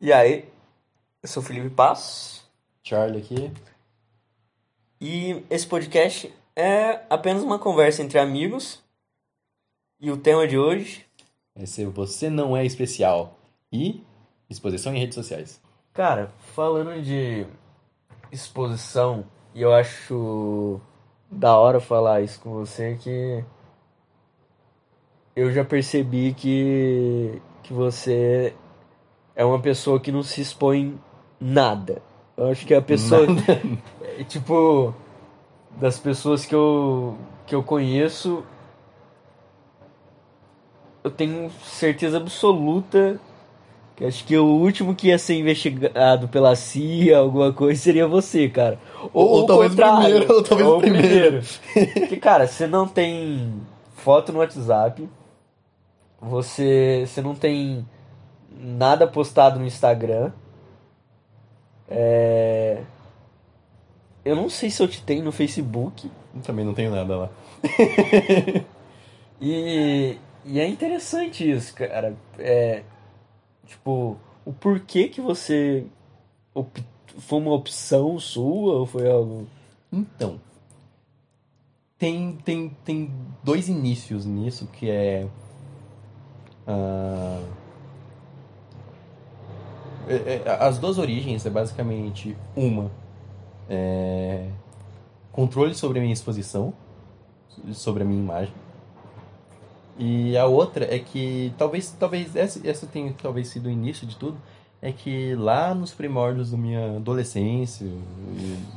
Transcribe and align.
E 0.00 0.12
aí, 0.12 0.48
eu 1.22 1.28
sou 1.28 1.42
o 1.42 1.46
Felipe 1.46 1.70
Passos 1.70 2.44
Charlie 2.82 3.22
aqui. 3.22 3.52
e 5.00 5.44
esse 5.50 5.66
podcast 5.66 6.32
é 6.54 7.02
apenas 7.10 7.42
uma 7.42 7.58
conversa 7.58 8.02
entre 8.02 8.18
amigos. 8.18 8.82
E 9.98 10.10
o 10.10 10.16
tema 10.16 10.46
de 10.46 10.58
hoje, 10.58 11.06
Vai 11.54 11.66
ser 11.66 11.86
Você 11.88 12.28
Não 12.28 12.54
É 12.54 12.64
Especial 12.64 13.38
e 13.72 14.02
exposição 14.50 14.94
em 14.94 14.98
redes 15.00 15.14
sociais. 15.14 15.60
cara, 15.94 16.30
falando 16.54 17.02
de 17.02 17.46
exposição, 18.30 19.24
e 19.54 19.62
eu 19.62 19.72
acho 19.72 20.78
da 21.30 21.56
hora 21.56 21.80
falar 21.80 22.20
isso 22.20 22.38
com 22.40 22.50
você 22.52 22.96
que 23.00 23.42
eu 25.34 25.50
já 25.50 25.64
percebi 25.64 26.34
que 26.34 27.40
que 27.62 27.72
você 27.72 28.54
é 29.36 29.44
uma 29.44 29.60
pessoa 29.60 30.00
que 30.00 30.10
não 30.10 30.22
se 30.22 30.40
expõe 30.40 30.98
nada. 31.38 32.02
Eu 32.36 32.48
acho 32.48 32.66
que 32.66 32.74
a 32.74 32.82
pessoa 32.82 33.26
É, 34.18 34.24
tipo, 34.24 34.94
das 35.78 35.98
pessoas 35.98 36.46
que 36.46 36.54
eu, 36.54 37.16
que 37.46 37.54
eu 37.54 37.62
conheço, 37.62 38.42
eu 41.04 41.10
tenho 41.10 41.50
certeza 41.62 42.16
absoluta 42.16 43.20
que 43.94 44.04
acho 44.04 44.24
que 44.26 44.36
o 44.36 44.44
último 44.44 44.94
que 44.94 45.08
ia 45.08 45.18
ser 45.18 45.34
investigado 45.38 46.28
pela 46.28 46.54
CIA, 46.54 47.16
alguma 47.16 47.50
coisa, 47.50 47.80
seria 47.80 48.06
você, 48.06 48.46
cara. 48.46 48.78
Ou, 49.12 49.26
Ou 49.26 49.44
o 49.44 49.46
talvez 49.46 49.72
o 49.72 49.76
primeiro, 49.76 50.34
ou 50.34 50.42
talvez 50.42 50.68
o 50.68 50.78
primeiro. 50.78 51.42
Porque, 51.72 52.16
cara, 52.18 52.46
você 52.46 52.66
não 52.66 52.86
tem 52.86 53.54
foto 53.94 54.32
no 54.32 54.40
WhatsApp, 54.40 55.08
você, 56.20 57.04
você 57.06 57.22
não 57.22 57.34
tem 57.34 57.86
nada 58.56 59.06
postado 59.06 59.58
no 59.58 59.66
Instagram. 59.66 60.32
É... 61.88 62.82
Eu 64.24 64.34
não 64.34 64.48
sei 64.50 64.70
se 64.70 64.82
eu 64.82 64.88
te 64.88 65.00
tenho 65.02 65.24
no 65.24 65.30
Facebook. 65.30 66.10
Também 66.42 66.64
não 66.64 66.74
tenho 66.74 66.90
nada 66.90 67.16
lá. 67.16 67.30
E, 69.40 70.18
e 70.44 70.58
é 70.60 70.66
interessante 70.66 71.48
isso, 71.48 71.74
cara. 71.74 72.16
É, 72.38 72.82
tipo, 73.66 74.16
o 74.44 74.52
porquê 74.52 75.08
que 75.08 75.20
você 75.20 75.86
op- 76.54 76.84
foi 77.18 77.38
uma 77.38 77.52
opção 77.52 78.18
sua 78.18 78.78
ou 78.78 78.86
foi 78.86 79.10
algo. 79.10 79.46
Então, 79.92 80.40
tem, 81.98 82.36
tem, 82.44 82.70
tem 82.84 83.10
dois 83.44 83.68
inícios 83.68 84.26
nisso, 84.26 84.66
que 84.66 84.90
é... 84.90 85.26
é- 86.66 87.42
as 90.60 90.78
duas 90.78 90.98
origens 90.98 91.44
é 91.44 91.50
basicamente 91.50 92.36
uma 92.54 92.90
é 93.68 94.48
controle 95.32 95.74
sobre 95.74 95.98
a 95.98 96.00
minha 96.00 96.14
exposição, 96.14 96.72
sobre 97.72 98.02
a 98.02 98.06
minha 98.06 98.20
imagem. 98.20 98.54
E 99.98 100.36
a 100.36 100.46
outra 100.46 100.94
é 100.94 100.98
que 100.98 101.52
talvez 101.58 101.94
talvez 101.98 102.34
essa, 102.34 102.66
essa 102.66 102.86
tenha 102.86 103.14
talvez 103.20 103.48
sido 103.48 103.66
o 103.66 103.70
início 103.70 104.06
de 104.06 104.16
tudo, 104.16 104.38
é 104.80 104.92
que 104.92 105.34
lá 105.34 105.74
nos 105.74 105.92
primórdios 105.92 106.50
da 106.50 106.56
minha 106.56 106.96
adolescência, 106.96 107.86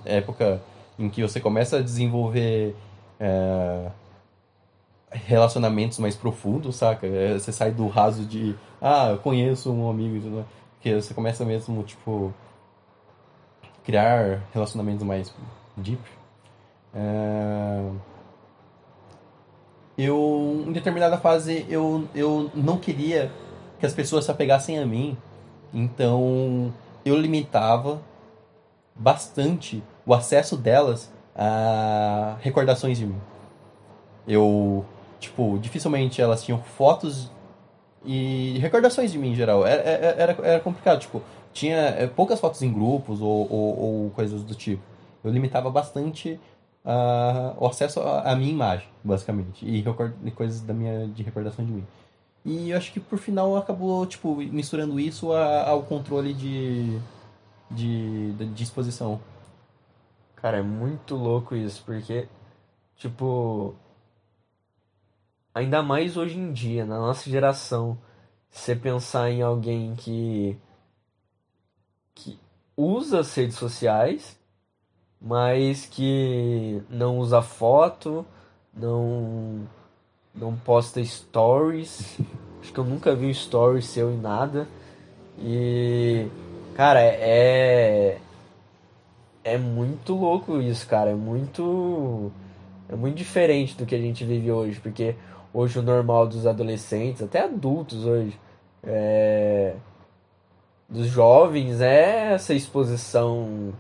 época 0.06 0.62
em 0.98 1.10
que 1.10 1.22
você 1.22 1.40
começa 1.40 1.78
a 1.78 1.82
desenvolver 1.82 2.76
é, 3.20 3.90
relacionamentos 5.12 5.98
mais 6.00 6.16
profundos, 6.16 6.76
saca? 6.76 7.08
É, 7.08 7.34
Você 7.38 7.52
sai 7.52 7.72
do 7.72 7.88
raso 7.88 8.26
de, 8.26 8.56
ah, 8.82 9.10
eu 9.12 9.18
conheço 9.18 9.72
um 9.72 9.90
amigo, 9.90 10.18
e 10.18 10.22
tudo 10.22 10.36
mais. 10.36 10.48
Porque 10.80 10.96
você 10.96 11.14
começa 11.14 11.44
mesmo, 11.44 11.84
tipo, 11.84 12.34
criar 13.84 14.42
relacionamentos 14.54 15.06
mais 15.06 15.36
deep. 15.76 16.02
É, 16.94 17.92
Eu, 19.98 20.64
em 20.66 20.72
determinada 20.72 21.18
fase, 21.18 21.66
eu, 21.70 22.08
eu 22.16 22.50
não 22.56 22.78
queria 22.78 23.30
que 23.78 23.86
as 23.86 23.94
pessoas 23.94 24.24
se 24.24 24.32
apegassem 24.32 24.80
a 24.80 24.86
mim, 24.86 25.18
então 25.74 26.74
eu 27.04 27.18
limitava 27.18 28.02
bastante 28.96 29.84
o 30.06 30.14
acesso 30.14 30.56
delas 30.56 31.12
a 31.36 32.38
recordações 32.40 32.98
de 32.98 33.06
mim. 33.06 33.20
Eu, 34.26 34.86
tipo, 35.20 35.60
dificilmente 35.60 36.22
elas 36.22 36.42
tinham 36.42 36.62
fotos 36.62 37.30
e 38.06 38.58
recordações 38.60 39.12
de 39.12 39.18
mim 39.18 39.32
em 39.32 39.36
geral. 39.36 39.66
Era, 39.66 39.82
era, 39.82 40.38
era 40.44 40.60
complicado, 40.60 41.00
tipo, 41.00 41.22
tinha 41.54 41.78
é, 41.78 42.08
poucas 42.08 42.40
fotos 42.40 42.62
em 42.62 42.72
grupos 42.72 43.22
ou, 43.22 43.52
ou, 43.52 43.80
ou 43.80 44.10
coisas 44.12 44.44
do 44.44 44.56
tipo. 44.56 44.82
Eu 45.24 45.32
limitava 45.32 45.70
bastante 45.70 46.40
ah, 46.86 47.54
o 47.58 47.66
acesso 47.68 48.00
à 48.02 48.36
minha 48.36 48.52
imagem, 48.52 48.88
basicamente, 49.04 49.66
e, 49.66 49.82
record- 49.82 50.14
coisas 50.36 50.62
da 50.62 50.74
minha, 50.74 51.08
de 51.08 51.24
recordação 51.24 51.66
de 51.66 51.72
mim. 51.72 51.86
E 52.46 52.70
eu 52.70 52.78
acho 52.78 52.94
que 52.94 53.00
por 53.02 53.20
final 53.20 53.58
acabou, 53.58 54.06
tipo, 54.06 54.36
misturando 54.36 54.98
isso 55.00 55.34
ao 55.34 55.84
controle 55.84 56.34
de, 56.34 56.98
de, 57.70 58.32
de, 58.34 58.46
de 58.46 58.64
exposição. 58.64 59.20
Cara, 60.38 60.60
é 60.60 60.62
muito 60.62 61.16
louco 61.16 61.54
isso, 61.54 61.84
porque, 61.86 62.28
tipo. 62.96 63.76
Ainda 65.54 65.82
mais 65.82 66.16
hoje 66.16 66.38
em 66.38 66.54
dia, 66.54 66.86
na 66.86 67.00
nossa 67.00 67.30
geração, 67.30 67.98
você 68.50 68.76
pensar 68.76 69.30
em 69.32 69.42
alguém 69.42 69.96
que. 69.96 70.58
que 72.14 72.40
usa 72.78 73.20
as 73.20 73.34
redes 73.34 73.56
sociais, 73.58 74.38
mas 75.20 75.86
que 75.86 76.82
não 76.90 77.18
usa 77.20 77.42
foto, 77.42 78.26
não. 78.74 79.68
não 80.34 80.56
posta 80.56 81.04
stories. 81.04 82.20
Acho 82.62 82.74
que 82.74 82.80
eu 82.80 82.84
nunca 82.84 83.16
vi 83.16 83.28
um 83.28 83.32
story 83.32 83.82
seu 83.82 84.12
em 84.12 84.18
nada. 84.18 84.68
E. 85.38 86.28
Cara, 86.76 87.02
é. 87.02 88.20
É 89.44 89.58
muito 89.58 90.14
louco 90.14 90.62
isso, 90.62 90.86
cara. 90.88 91.12
É 91.12 91.16
muito. 91.16 92.32
É 92.88 92.96
muito 92.96 93.16
diferente 93.16 93.76
do 93.76 93.86
que 93.86 93.96
a 93.96 94.00
gente 94.00 94.26
vive 94.26 94.52
hoje, 94.52 94.80
porque 94.80 95.16
hoje 95.54 95.80
o 95.80 95.82
normal 95.82 96.28
dos 96.28 96.46
adolescentes, 96.48 97.24
até 97.24 97.44
adultos 97.44 98.06
hoje, 98.06 98.40
é, 98.84 99.76
dos 100.88 101.08
jovens, 101.08 101.82
é 101.82 102.34
essa 102.34 102.54
exposição 102.54 103.74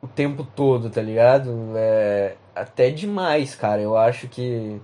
o 0.00 0.08
tempo 0.08 0.44
todo, 0.44 0.90
tá 0.90 1.02
ligado? 1.02 1.72
É 1.76 2.36
até 2.54 2.90
demais, 2.90 3.54
cara. 3.54 3.82
Eu 3.82 3.96
acho 3.96 4.28
que, 4.28 4.80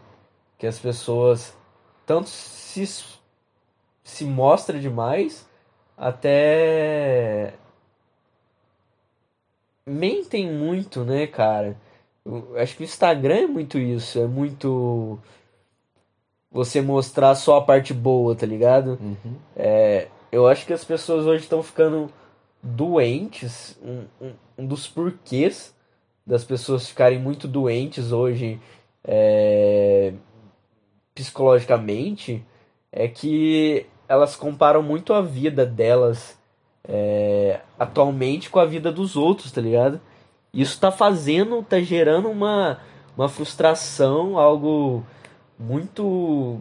que 0.58 0.66
as 0.66 0.78
pessoas 0.78 1.56
tanto 2.04 2.28
se, 2.28 2.84
se 4.04 4.24
mostra 4.24 4.78
demais, 4.78 5.48
até 5.96 7.54
mentem 9.86 10.50
muito, 10.50 11.04
né, 11.04 11.26
cara? 11.26 11.76
Eu 12.24 12.56
acho 12.56 12.76
que 12.76 12.82
o 12.82 12.84
Instagram 12.84 13.34
é 13.34 13.46
muito 13.46 13.78
isso, 13.78 14.18
é 14.18 14.26
muito 14.26 15.18
você 16.50 16.80
mostrar 16.80 17.34
só 17.34 17.56
a 17.56 17.62
parte 17.62 17.92
boa, 17.94 18.34
tá 18.34 18.46
ligado? 18.46 18.98
Uhum. 19.00 19.36
Eu 20.30 20.46
acho 20.46 20.64
que 20.66 20.72
as 20.72 20.84
pessoas 20.84 21.26
hoje 21.26 21.42
estão 21.44 21.62
ficando 21.62 22.10
doentes. 22.62 23.76
Um, 23.82 24.04
um- 24.20 24.32
um 24.58 24.66
dos 24.66 24.86
porquês 24.86 25.74
das 26.26 26.44
pessoas 26.44 26.88
ficarem 26.88 27.18
muito 27.18 27.48
doentes 27.48 28.12
hoje 28.12 28.60
é, 29.04 30.12
psicologicamente 31.14 32.44
é 32.92 33.08
que 33.08 33.86
elas 34.08 34.36
comparam 34.36 34.82
muito 34.82 35.12
a 35.12 35.20
vida 35.20 35.66
delas 35.66 36.38
é, 36.86 37.60
atualmente 37.78 38.50
com 38.50 38.58
a 38.60 38.64
vida 38.64 38.90
dos 38.92 39.16
outros, 39.16 39.50
tá 39.52 39.60
ligado? 39.60 40.00
Isso 40.52 40.78
tá 40.78 40.90
fazendo, 40.90 41.62
tá 41.62 41.80
gerando 41.80 42.28
uma, 42.28 42.78
uma 43.16 43.28
frustração, 43.28 44.38
algo 44.38 45.02
muito 45.58 46.60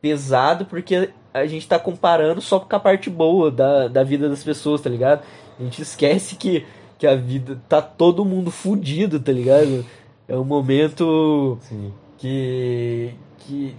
pesado, 0.00 0.66
porque 0.66 1.10
a 1.32 1.46
gente 1.46 1.66
tá 1.66 1.78
comparando 1.78 2.40
só 2.40 2.58
com 2.60 2.76
a 2.76 2.80
parte 2.80 3.08
boa 3.08 3.50
da, 3.50 3.88
da 3.88 4.02
vida 4.02 4.28
das 4.28 4.42
pessoas, 4.44 4.80
tá 4.80 4.90
ligado? 4.90 5.22
A 5.58 5.62
gente 5.62 5.80
esquece 5.80 6.36
que, 6.36 6.66
que 6.98 7.06
a 7.06 7.14
vida 7.14 7.60
tá 7.68 7.80
todo 7.80 8.24
mundo 8.24 8.50
fudido, 8.50 9.20
tá 9.20 9.32
ligado? 9.32 9.84
É 10.28 10.36
um 10.36 10.44
momento 10.44 11.58
Sim. 11.62 11.92
que, 12.18 13.14
que 13.38 13.74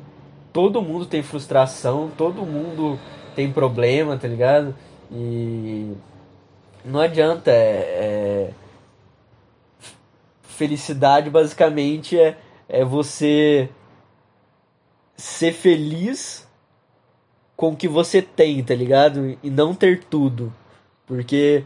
todo 0.52 0.82
mundo 0.82 1.06
tem 1.06 1.22
frustração, 1.22 2.10
todo 2.18 2.46
mundo 2.46 3.00
tem 3.36 3.52
problema, 3.52 4.18
tá 4.18 4.28
ligado? 4.28 4.76
E 5.12 5.92
não 6.84 7.00
adianta, 7.00 7.52
é, 7.52 7.54
é- 7.54 8.61
felicidade 10.62 11.28
basicamente 11.28 12.20
é, 12.20 12.38
é 12.70 12.86
você 12.86 13.68
ser 15.16 15.54
feliz 15.54 16.48
com 17.58 17.70
o 17.70 17.76
que 17.76 17.88
você 17.88 18.22
tem, 18.22 18.64
tá 18.64 18.76
ligado? 18.76 19.40
E 19.42 19.50
não 19.50 19.74
ter 19.74 20.04
tudo. 20.04 20.54
Porque 21.08 21.64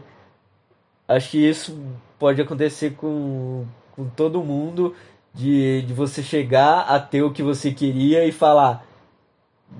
acho 1.06 1.32
que 1.32 1.46
isso 1.46 1.78
pode 2.18 2.40
acontecer 2.40 2.94
com, 2.94 3.66
com 3.92 4.08
todo 4.08 4.42
mundo 4.42 4.94
de, 5.34 5.82
de 5.82 5.92
você 5.92 6.22
chegar 6.22 6.80
a 6.80 6.98
ter 6.98 7.20
o 7.20 7.32
que 7.32 7.42
você 7.42 7.72
queria 7.72 8.24
e 8.24 8.32
falar: 8.32 8.86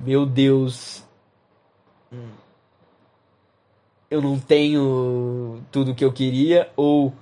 Meu 0.04 0.26
Deus, 0.26 1.02
eu 4.10 4.20
não 4.20 4.38
tenho 4.38 5.62
tudo 5.72 5.94
que 5.94 6.04
eu 6.04 6.12
queria, 6.12 6.70
ou 6.76 7.14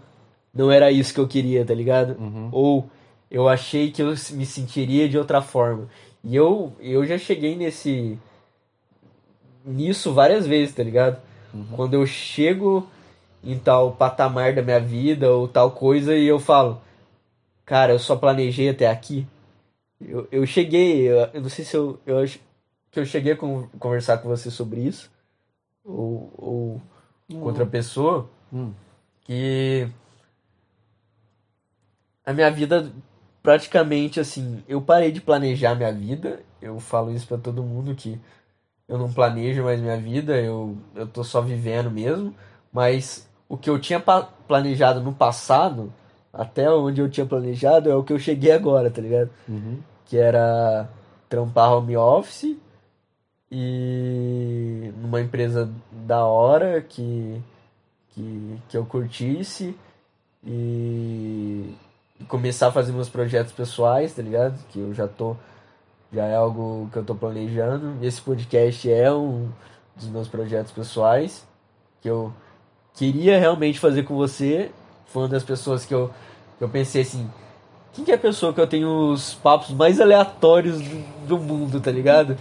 não 0.54 0.70
era 0.70 0.90
isso 0.90 1.12
que 1.12 1.20
eu 1.20 1.26
queria, 1.28 1.64
tá 1.64 1.74
ligado? 1.74 2.16
Uhum. 2.20 2.48
Ou 2.52 2.90
eu 3.30 3.48
achei 3.48 3.90
que 3.90 4.00
eu 4.02 4.08
me 4.32 4.46
sentiria 4.46 5.08
de 5.08 5.18
outra 5.18 5.42
forma. 5.42 5.88
E 6.22 6.34
eu, 6.36 6.72
eu 6.80 7.04
já 7.06 7.18
cheguei 7.18 7.56
nesse. 7.56 8.18
nisso 9.64 10.12
várias 10.12 10.46
vezes, 10.46 10.74
tá 10.74 10.82
ligado? 10.82 11.20
Quando 11.76 11.94
eu 11.94 12.04
chego 12.06 12.86
em 13.42 13.58
tal 13.58 13.92
patamar 13.92 14.52
da 14.54 14.62
minha 14.62 14.80
vida 14.80 15.30
ou 15.30 15.46
tal 15.46 15.70
coisa 15.70 16.16
e 16.16 16.26
eu 16.26 16.40
falo, 16.40 16.80
cara, 17.64 17.92
eu 17.92 17.98
só 17.98 18.16
planejei 18.16 18.68
até 18.68 18.88
aqui. 18.88 19.26
Eu, 20.00 20.26
eu 20.32 20.46
cheguei, 20.46 21.02
eu, 21.08 21.28
eu 21.32 21.40
não 21.40 21.48
sei 21.48 21.64
se 21.64 21.76
eu, 21.76 21.98
eu 22.04 22.18
acho 22.18 22.40
que 22.90 22.98
eu 22.98 23.06
cheguei 23.06 23.32
a 23.32 23.36
con- 23.36 23.68
conversar 23.78 24.18
com 24.18 24.28
você 24.28 24.50
sobre 24.50 24.80
isso 24.80 25.10
ou, 25.84 26.32
ou 26.36 26.82
com 27.30 27.40
outra 27.46 27.64
pessoa 27.66 28.28
Hum. 28.52 28.72
que 29.24 29.86
a 32.24 32.32
minha 32.32 32.50
vida 32.50 32.90
praticamente 33.42 34.18
assim, 34.18 34.62
eu 34.66 34.80
parei 34.80 35.12
de 35.12 35.20
planejar 35.20 35.74
minha 35.74 35.92
vida. 35.92 36.40
Eu 36.62 36.80
falo 36.80 37.12
isso 37.12 37.26
pra 37.26 37.36
todo 37.36 37.62
mundo 37.62 37.94
que 37.94 38.18
eu 38.88 38.98
não 38.98 39.12
planejo 39.12 39.62
mais 39.62 39.80
minha 39.80 39.96
vida, 39.98 40.36
eu 40.40 40.76
eu 40.94 41.06
tô 41.06 41.22
só 41.22 41.40
vivendo 41.40 41.90
mesmo, 41.90 42.34
mas 42.72 43.28
o 43.48 43.56
que 43.56 43.68
eu 43.68 43.78
tinha 43.78 44.02
planejado 44.48 45.00
no 45.00 45.12
passado, 45.12 45.92
até 46.32 46.70
onde 46.70 47.00
eu 47.00 47.08
tinha 47.08 47.26
planejado 47.26 47.90
é 47.90 47.94
o 47.94 48.02
que 48.02 48.12
eu 48.12 48.18
cheguei 48.18 48.52
agora, 48.52 48.90
tá 48.90 49.00
ligado? 49.00 49.30
Uhum. 49.48 49.78
que 50.06 50.16
era 50.18 50.88
trampar 51.28 51.72
home 51.72 51.96
office 51.96 52.56
e 53.50 54.92
numa 55.00 55.20
empresa 55.20 55.70
da 55.92 56.24
hora 56.24 56.80
que, 56.82 57.40
que, 58.10 58.58
que 58.68 58.76
eu 58.76 58.84
curtisse 58.84 59.76
e 60.42 61.74
começar 62.28 62.68
a 62.68 62.72
fazer 62.72 62.92
meus 62.92 63.08
projetos 63.08 63.52
pessoais, 63.52 64.14
tá 64.14 64.22
ligado? 64.22 64.58
Que 64.70 64.78
eu 64.78 64.94
já 64.94 65.08
tô, 65.08 65.36
já 66.12 66.24
é 66.26 66.36
algo 66.36 66.88
que 66.92 66.98
eu 66.98 67.04
tô 67.04 67.14
planejando. 67.14 67.96
Esse 68.04 68.20
podcast 68.20 68.90
é 68.90 69.12
um 69.12 69.50
dos 69.96 70.08
meus 70.08 70.28
projetos 70.28 70.72
pessoais 70.72 71.46
que 72.00 72.08
eu 72.08 72.32
queria 72.94 73.38
realmente 73.38 73.78
fazer 73.78 74.04
com 74.04 74.14
você. 74.14 74.70
Foi 75.06 75.22
uma 75.22 75.28
das 75.28 75.44
pessoas 75.44 75.84
que 75.84 75.94
eu, 75.94 76.10
que 76.58 76.64
eu 76.64 76.68
pensei 76.68 77.02
assim, 77.02 77.30
quem 77.92 78.04
que 78.04 78.12
é 78.12 78.14
a 78.14 78.18
pessoa 78.18 78.52
que 78.52 78.60
eu 78.60 78.66
tenho 78.66 79.12
os 79.12 79.34
papos 79.34 79.70
mais 79.70 80.00
aleatórios 80.00 80.80
do, 80.80 81.26
do 81.26 81.38
mundo, 81.38 81.80
tá 81.80 81.90
ligado? 81.90 82.36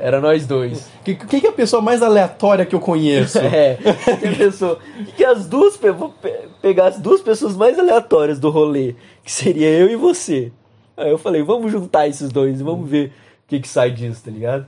Era 0.00 0.20
nós 0.20 0.46
dois. 0.46 0.90
Que- 1.04 1.14
Quem 1.14 1.40
que 1.40 1.46
é 1.46 1.50
a 1.50 1.52
pessoa 1.52 1.82
mais 1.82 2.02
aleatória 2.02 2.64
que 2.64 2.74
eu 2.74 2.80
conheço? 2.80 3.38
É, 3.44 3.76
que 4.20 4.26
a 4.26 4.36
pessoa. 4.36 4.78
Que, 5.04 5.12
que 5.12 5.24
as 5.24 5.46
duas. 5.46 5.76
Vou 5.76 6.10
pe- 6.10 6.48
pegar 6.62 6.86
as 6.88 6.98
duas 6.98 7.20
pessoas 7.20 7.54
mais 7.56 7.78
aleatórias 7.78 8.38
do 8.40 8.50
rolê, 8.50 8.94
que 9.24 9.30
seria 9.30 9.68
eu 9.68 9.88
e 9.90 9.96
você. 9.96 10.50
Aí 10.96 11.10
eu 11.10 11.18
falei, 11.18 11.42
vamos 11.42 11.70
juntar 11.72 12.06
esses 12.08 12.30
dois 12.30 12.60
e 12.60 12.62
vamos 12.62 12.88
ver 12.88 13.08
o 13.08 13.48
que, 13.48 13.60
que 13.60 13.68
sai 13.68 13.90
disso, 13.90 14.22
tá 14.24 14.30
ligado? 14.30 14.66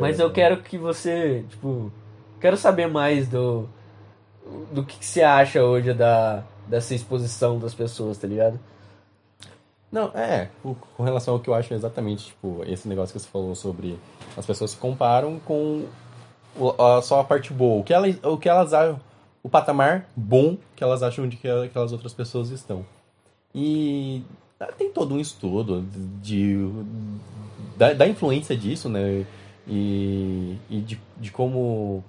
Mas 0.00 0.18
eu 0.18 0.30
quero 0.30 0.56
que 0.62 0.78
você, 0.78 1.44
tipo, 1.50 1.92
quero 2.40 2.56
saber 2.56 2.86
mais 2.88 3.28
do 3.28 3.68
do 4.72 4.82
que, 4.84 4.98
que 4.98 5.04
você 5.06 5.22
acha 5.22 5.62
hoje 5.62 5.92
da 5.92 6.42
dessa 6.66 6.94
exposição 6.94 7.58
das 7.58 7.74
pessoas, 7.74 8.16
tá 8.16 8.26
ligado? 8.26 8.58
Não, 9.90 10.12
é, 10.14 10.48
com 10.62 11.02
relação 11.02 11.34
ao 11.34 11.40
que 11.40 11.50
eu 11.50 11.54
acho 11.54 11.74
exatamente, 11.74 12.26
tipo, 12.26 12.62
esse 12.64 12.86
negócio 12.86 13.12
que 13.12 13.18
você 13.18 13.28
falou 13.28 13.54
sobre 13.56 13.98
as 14.36 14.46
pessoas 14.46 14.70
se 14.70 14.76
comparam 14.76 15.40
com 15.40 15.86
a, 16.78 17.02
só 17.02 17.20
a 17.20 17.24
parte 17.24 17.52
boa, 17.52 17.80
o 17.80 17.84
que 17.84 17.92
elas, 17.92 18.16
o 18.22 18.36
que 18.36 18.48
elas 18.48 18.72
acham, 18.72 19.00
o 19.42 19.48
patamar 19.48 20.08
bom 20.14 20.56
que 20.76 20.84
elas 20.84 21.02
acham 21.02 21.28
de 21.28 21.36
que 21.36 21.48
aquelas 21.48 21.92
outras 21.92 22.12
pessoas 22.12 22.50
estão. 22.50 22.86
E 23.52 24.22
ah, 24.60 24.66
tem 24.66 24.92
todo 24.92 25.14
um 25.14 25.18
estudo 25.18 25.82
de, 26.22 26.56
da, 27.76 27.92
da 27.92 28.06
influência 28.06 28.56
disso, 28.56 28.88
né? 28.88 29.26
E, 29.66 30.56
e 30.68 30.80
de, 30.80 31.00
de 31.16 31.32
como, 31.32 32.04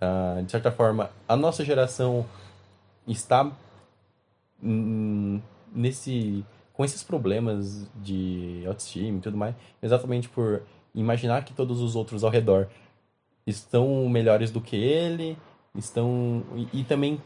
ah, 0.00 0.40
de 0.44 0.50
certa 0.50 0.72
forma, 0.72 1.10
a 1.28 1.36
nossa 1.36 1.64
geração 1.64 2.26
está 3.06 3.50
nesse 5.72 6.44
com 6.80 6.84
esses 6.86 7.02
problemas 7.02 7.86
de 7.96 8.64
autoestima 8.66 9.18
e 9.18 9.20
tudo 9.20 9.36
mais, 9.36 9.54
exatamente 9.82 10.30
por 10.30 10.62
imaginar 10.94 11.44
que 11.44 11.52
todos 11.52 11.78
os 11.78 11.94
outros 11.94 12.24
ao 12.24 12.30
redor 12.30 12.68
estão 13.46 14.08
melhores 14.08 14.50
do 14.50 14.62
que 14.62 14.76
ele, 14.76 15.36
estão 15.76 16.42
e, 16.56 16.80
e 16.80 16.84
também 16.84 17.20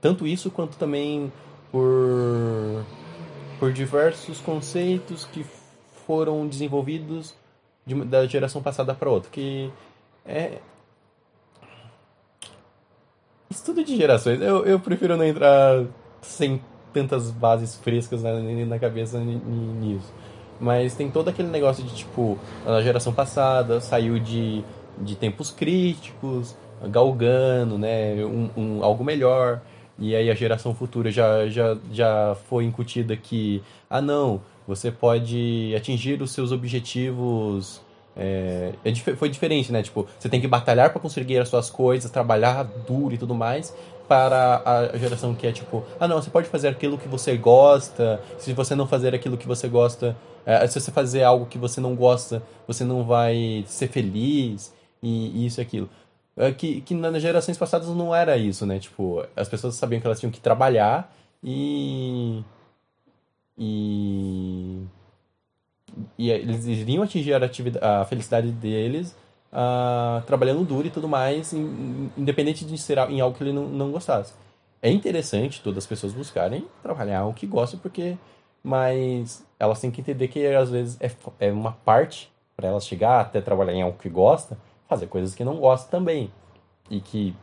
tanto 0.00 0.26
isso 0.26 0.50
quanto 0.50 0.76
também 0.76 1.32
por 1.70 2.84
por 3.60 3.72
diversos 3.72 4.40
conceitos 4.40 5.24
que 5.24 5.46
foram 6.04 6.48
desenvolvidos 6.48 7.32
de 7.86 7.94
da 8.06 8.26
geração 8.26 8.60
passada 8.60 8.92
para 8.92 9.08
outra, 9.08 9.30
que 9.30 9.70
é 10.24 10.58
estudo 13.48 13.84
de 13.84 13.96
gerações. 13.96 14.40
Eu, 14.40 14.66
eu 14.66 14.80
prefiro 14.80 15.16
não 15.16 15.24
entrar 15.24 15.86
sem 16.20 16.60
tantas 16.96 17.30
bases 17.30 17.74
frescas 17.76 18.22
na, 18.22 18.32
na 18.40 18.78
cabeça 18.78 19.18
ni- 19.18 19.34
ni- 19.36 19.94
nisso. 19.94 20.10
Mas 20.58 20.94
tem 20.94 21.10
todo 21.10 21.28
aquele 21.28 21.48
negócio 21.48 21.84
de, 21.84 21.94
tipo, 21.94 22.38
a 22.64 22.80
geração 22.80 23.12
passada 23.12 23.78
saiu 23.82 24.18
de, 24.18 24.64
de 24.98 25.14
tempos 25.14 25.50
críticos, 25.50 26.56
galgando, 26.88 27.76
né, 27.76 28.14
um, 28.24 28.48
um- 28.56 28.82
algo 28.84 29.04
melhor. 29.04 29.60
E 29.98 30.16
aí 30.16 30.30
a 30.30 30.34
geração 30.34 30.74
futura 30.74 31.10
já, 31.10 31.46
já, 31.48 31.76
já 31.92 32.34
foi 32.48 32.64
incutida 32.64 33.14
que, 33.14 33.62
ah 33.90 34.00
não, 34.00 34.40
você 34.66 34.90
pode 34.90 35.74
atingir 35.76 36.22
os 36.22 36.30
seus 36.30 36.50
objetivos 36.52 37.80
é, 38.16 38.72
é 38.82 38.94
foi 38.94 39.28
diferente, 39.28 39.70
né? 39.70 39.82
Tipo, 39.82 40.06
você 40.18 40.28
tem 40.28 40.40
que 40.40 40.48
batalhar 40.48 40.90
para 40.90 41.00
conseguir 41.00 41.38
as 41.38 41.48
suas 41.50 41.68
coisas, 41.68 42.10
trabalhar 42.10 42.62
duro 42.64 43.14
e 43.14 43.18
tudo 43.18 43.34
mais, 43.34 43.74
para 44.08 44.62
a 44.64 44.96
geração 44.96 45.34
que 45.34 45.46
é 45.46 45.52
tipo, 45.52 45.84
ah 45.98 46.06
não, 46.06 46.20
você 46.20 46.30
pode 46.30 46.48
fazer 46.48 46.68
aquilo 46.68 46.98
que 46.98 47.08
você 47.08 47.36
gosta, 47.36 48.20
se 48.38 48.52
você 48.52 48.74
não 48.74 48.86
fazer 48.86 49.14
aquilo 49.14 49.36
que 49.36 49.46
você 49.46 49.68
gosta, 49.68 50.16
é, 50.44 50.66
se 50.66 50.80
você 50.80 50.90
fazer 50.90 51.22
algo 51.22 51.46
que 51.46 51.58
você 51.58 51.80
não 51.80 51.94
gosta, 51.94 52.42
você 52.66 52.84
não 52.84 53.04
vai 53.04 53.64
ser 53.66 53.88
feliz, 53.88 54.72
e, 55.02 55.42
e 55.42 55.46
isso 55.46 55.60
e 55.60 55.62
aquilo. 55.62 55.90
É, 56.36 56.52
que, 56.52 56.80
que 56.82 56.94
nas 56.94 57.22
gerações 57.22 57.56
passadas 57.56 57.88
não 57.88 58.14
era 58.14 58.36
isso, 58.36 58.66
né? 58.66 58.78
Tipo, 58.78 59.24
as 59.34 59.48
pessoas 59.48 59.74
sabiam 59.74 60.00
que 60.00 60.06
elas 60.06 60.20
tinham 60.20 60.30
que 60.30 60.40
trabalhar 60.40 61.14
e. 61.42 62.42
E 63.58 64.86
e 66.18 66.30
eles 66.30 66.66
iriam 66.66 67.02
atingir 67.02 67.34
a, 67.34 68.00
a 68.00 68.04
felicidade 68.04 68.50
deles 68.50 69.16
ah, 69.58 70.22
trabalhando 70.26 70.62
duro 70.64 70.86
e 70.86 70.90
tudo 70.90 71.08
mais, 71.08 71.54
in- 71.54 72.10
independente 72.14 72.62
de 72.62 72.76
ser 72.76 72.98
em 73.08 73.22
algo 73.22 73.34
que 73.36 73.42
ele 73.42 73.54
não, 73.54 73.66
não 73.66 73.90
gostasse. 73.90 74.34
É 74.82 74.90
interessante 74.90 75.62
todas 75.62 75.78
as 75.78 75.86
pessoas 75.86 76.12
buscarem 76.12 76.66
trabalhar 76.82 77.24
o 77.24 77.32
que 77.32 77.46
gostam, 77.46 77.80
porque 77.80 78.18
mas 78.62 79.46
elas 79.58 79.80
têm 79.80 79.90
que 79.90 80.00
entender 80.02 80.28
que 80.28 80.44
às 80.46 80.70
vezes 80.70 80.98
é, 81.00 81.10
é 81.38 81.52
uma 81.52 81.72
parte 81.72 82.30
para 82.54 82.68
elas 82.68 82.86
chegar 82.86 83.20
até 83.20 83.40
trabalhar 83.40 83.72
em 83.72 83.80
algo 83.82 83.96
que 83.98 84.08
gosta, 84.08 84.58
fazer 84.88 85.06
coisas 85.06 85.34
que 85.34 85.44
não 85.44 85.56
gosta 85.56 85.88
também. 85.90 86.30
E 86.90 87.00
que 87.00 87.34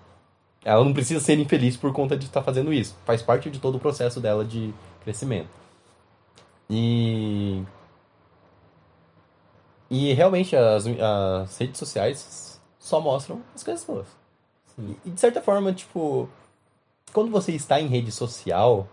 ela 0.63 0.83
não 0.83 0.93
precisa 0.93 1.19
ser 1.19 1.39
infeliz 1.39 1.75
por 1.77 1.91
conta 1.93 2.15
de 2.15 2.25
estar 2.25 2.43
fazendo 2.43 2.71
isso. 2.73 2.95
Faz 3.05 3.21
parte 3.21 3.49
de 3.49 3.59
todo 3.59 3.75
o 3.75 3.79
processo 3.79 4.19
dela 4.19 4.45
de 4.45 4.73
crescimento. 5.03 5.49
E 6.69 7.63
e 9.93 10.11
realmente 10.13 10.55
as, 10.55 10.85
as 10.87 11.57
redes 11.59 11.77
sociais 11.77 12.59
só 12.79 12.99
mostram 12.99 13.41
as 13.53 13.63
coisas 13.63 13.85
boas. 13.85 14.07
E, 14.79 14.97
e 15.05 15.09
de 15.11 15.19
certa 15.19 15.39
forma, 15.39 15.71
tipo, 15.71 16.27
quando 17.13 17.29
você 17.29 17.51
está 17.51 17.79
em 17.79 17.85
rede 17.85 18.11
social, 18.11 18.87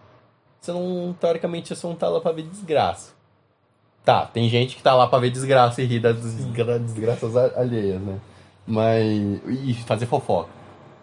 você 0.61 0.71
não, 0.73 1.17
teoricamente, 1.19 1.75
você 1.75 1.87
não 1.87 1.95
tá 1.95 2.07
lá 2.07 2.21
pra 2.21 2.33
ver 2.33 2.43
desgraça. 2.43 3.13
Tá, 4.05 4.27
tem 4.27 4.47
gente 4.51 4.77
que 4.77 4.83
tá 4.83 4.95
lá 4.95 5.07
pra 5.07 5.19
ver 5.19 5.31
desgraça 5.31 5.81
e 5.81 5.87
rir 5.87 6.01
das 6.01 6.21
desgra- 6.21 6.79
desgraças 6.79 7.35
alheias, 7.35 7.99
né? 8.03 8.21
Mas. 8.67 9.41
E 9.47 9.73
fazer 9.87 10.05
fofoca. 10.05 10.51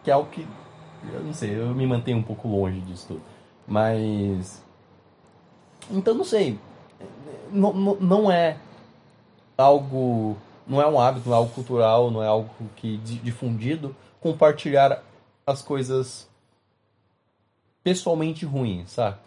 Que 0.03 0.11
é 0.11 0.13
algo 0.13 0.29
que. 0.29 0.47
Eu 1.11 1.23
não 1.23 1.33
sei, 1.33 1.59
eu 1.59 1.73
me 1.73 1.87
mantenho 1.87 2.19
um 2.19 2.23
pouco 2.23 2.47
longe 2.47 2.79
disso 2.81 3.07
tudo. 3.07 3.21
Mas. 3.67 4.63
Então, 5.89 6.13
não 6.13 6.23
sei. 6.23 6.59
Não, 7.51 7.73
não 7.73 8.31
é 8.31 8.57
algo 9.57 10.37
não 10.67 10.81
é 10.81 10.87
um 10.87 10.99
hábito, 10.99 11.29
não 11.29 11.35
é 11.35 11.39
algo 11.39 11.53
cultural, 11.53 12.11
não 12.11 12.21
é 12.21 12.27
algo 12.27 12.49
que 12.75 12.97
difundido 12.97 13.95
compartilhar 14.19 15.01
as 15.45 15.61
coisas 15.61 16.27
pessoalmente 17.83 18.45
ruins, 18.45 18.91
sabe? 18.91 19.17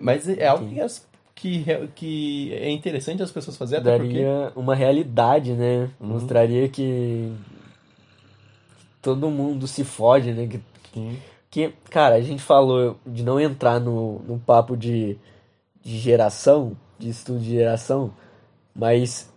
Mas 0.00 0.28
é 0.28 0.46
algo 0.46 0.68
que, 0.68 0.80
as, 0.80 1.06
que, 1.34 1.64
que 1.94 2.54
é 2.54 2.70
interessante 2.70 3.22
as 3.22 3.32
pessoas 3.32 3.56
fazerem. 3.56 3.84
Daria 3.84 4.44
porque... 4.46 4.60
uma 4.60 4.74
realidade, 4.74 5.52
né? 5.52 5.90
Uhum. 6.00 6.08
Mostraria 6.08 6.68
que 6.68 7.32
todo 9.02 9.30
mundo 9.30 9.66
se 9.66 9.82
fode, 9.82 10.32
né? 10.32 10.46
Que, 10.46 11.18
que, 11.50 11.74
cara, 11.90 12.14
a 12.14 12.20
gente 12.20 12.42
falou 12.42 12.96
de 13.04 13.24
não 13.24 13.40
entrar 13.40 13.80
no, 13.80 14.20
no 14.20 14.38
papo 14.38 14.76
de, 14.76 15.18
de 15.82 15.98
geração, 15.98 16.76
de 16.98 17.08
estudo 17.08 17.40
de 17.40 17.50
geração, 17.50 18.12
mas 18.74 19.32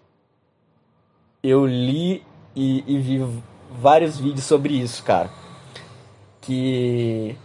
eu 1.48 1.66
li 1.66 2.24
e, 2.56 2.84
e 2.86 2.98
vi 2.98 3.42
vários 3.72 4.20
vídeos 4.20 4.44
sobre 4.44 4.74
isso, 4.74 5.04
cara. 5.04 5.30
Que 6.42 7.38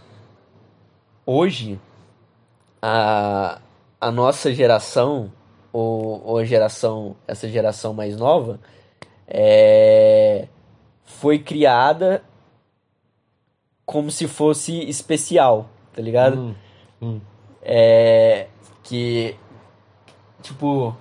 hoje 1.25 1.79
a, 2.81 3.59
a 3.99 4.11
nossa 4.11 4.53
geração, 4.53 5.31
ou, 5.71 6.21
ou 6.25 6.37
a 6.37 6.43
geração, 6.43 7.15
essa 7.25 7.47
geração 7.47 7.93
mais 7.93 8.17
nova, 8.17 8.59
é, 9.27 10.47
foi 11.05 11.39
criada 11.39 12.23
como 13.85 14.11
se 14.11 14.27
fosse 14.27 14.79
especial, 14.89 15.69
tá 15.93 16.01
ligado? 16.01 16.37
Hum, 16.37 16.55
hum. 17.01 17.21
É, 17.61 18.47
que, 18.83 19.37
tipo, 20.41 20.95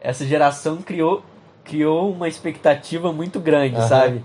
essa 0.00 0.24
geração 0.24 0.76
criou, 0.82 1.24
criou 1.68 2.10
uma 2.12 2.28
expectativa 2.28 3.12
muito 3.12 3.38
grande, 3.38 3.76
Aham. 3.76 3.88
sabe? 3.88 4.22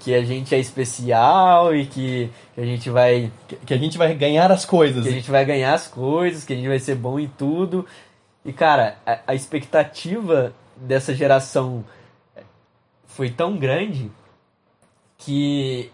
que 0.00 0.14
a 0.14 0.24
gente 0.24 0.54
é 0.54 0.58
especial 0.58 1.74
e 1.74 1.86
que, 1.86 2.30
que 2.54 2.60
a 2.60 2.64
gente 2.64 2.90
vai. 2.90 3.30
Que 3.64 3.74
a 3.74 3.78
gente 3.78 3.96
vai 3.96 4.14
ganhar 4.14 4.50
as 4.50 4.64
coisas. 4.64 5.04
Que 5.04 5.08
a 5.08 5.12
gente 5.12 5.30
vai 5.30 5.44
ganhar 5.44 5.74
as 5.74 5.88
coisas, 5.88 6.44
que 6.44 6.52
a 6.52 6.56
gente 6.56 6.68
vai 6.68 6.78
ser 6.78 6.96
bom 6.96 7.18
em 7.18 7.28
tudo. 7.28 7.86
E, 8.44 8.52
cara, 8.52 8.96
a, 9.06 9.20
a 9.28 9.34
expectativa 9.34 10.52
dessa 10.76 11.14
geração 11.14 11.84
foi 13.06 13.30
tão 13.30 13.56
grande 13.56 14.10
que 15.18 15.90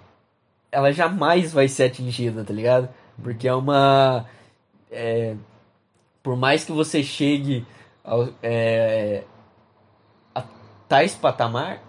ela 0.70 0.92
jamais 0.92 1.52
vai 1.52 1.68
ser 1.68 1.84
atingida, 1.84 2.44
tá 2.44 2.52
ligado? 2.52 2.88
Porque 3.22 3.46
é 3.46 3.54
uma. 3.54 4.26
É, 4.90 5.36
por 6.22 6.36
mais 6.36 6.64
que 6.64 6.72
você 6.72 7.02
chegue 7.02 7.64
ao, 8.04 8.28
é, 8.42 9.24
tais 10.92 11.14
patamar, 11.14 11.80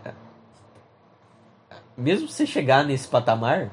mesmo 1.97 2.29
você 2.29 2.47
chegar 2.47 2.85
nesse 2.85 3.05
patamar, 3.05 3.69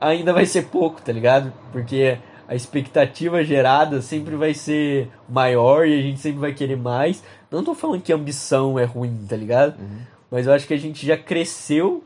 ainda 0.00 0.32
vai 0.32 0.46
ser 0.46 0.66
pouco, 0.66 1.02
tá 1.02 1.10
ligado? 1.10 1.52
Porque 1.72 2.16
a 2.46 2.54
expectativa 2.54 3.42
gerada 3.42 4.00
sempre 4.00 4.36
vai 4.36 4.54
ser 4.54 5.10
maior 5.28 5.84
e 5.84 5.98
a 5.98 6.00
gente 6.00 6.20
sempre 6.20 6.38
vai 6.38 6.54
querer 6.54 6.76
mais. 6.76 7.24
Não 7.50 7.64
tô 7.64 7.74
falando 7.74 8.02
que 8.02 8.12
ambição 8.12 8.78
é 8.78 8.84
ruim, 8.84 9.26
tá 9.28 9.34
ligado? 9.34 9.76
Uhum. 9.80 10.02
Mas 10.30 10.46
eu 10.46 10.52
acho 10.52 10.68
que 10.68 10.74
a 10.74 10.78
gente 10.78 11.04
já 11.04 11.18
cresceu 11.18 12.04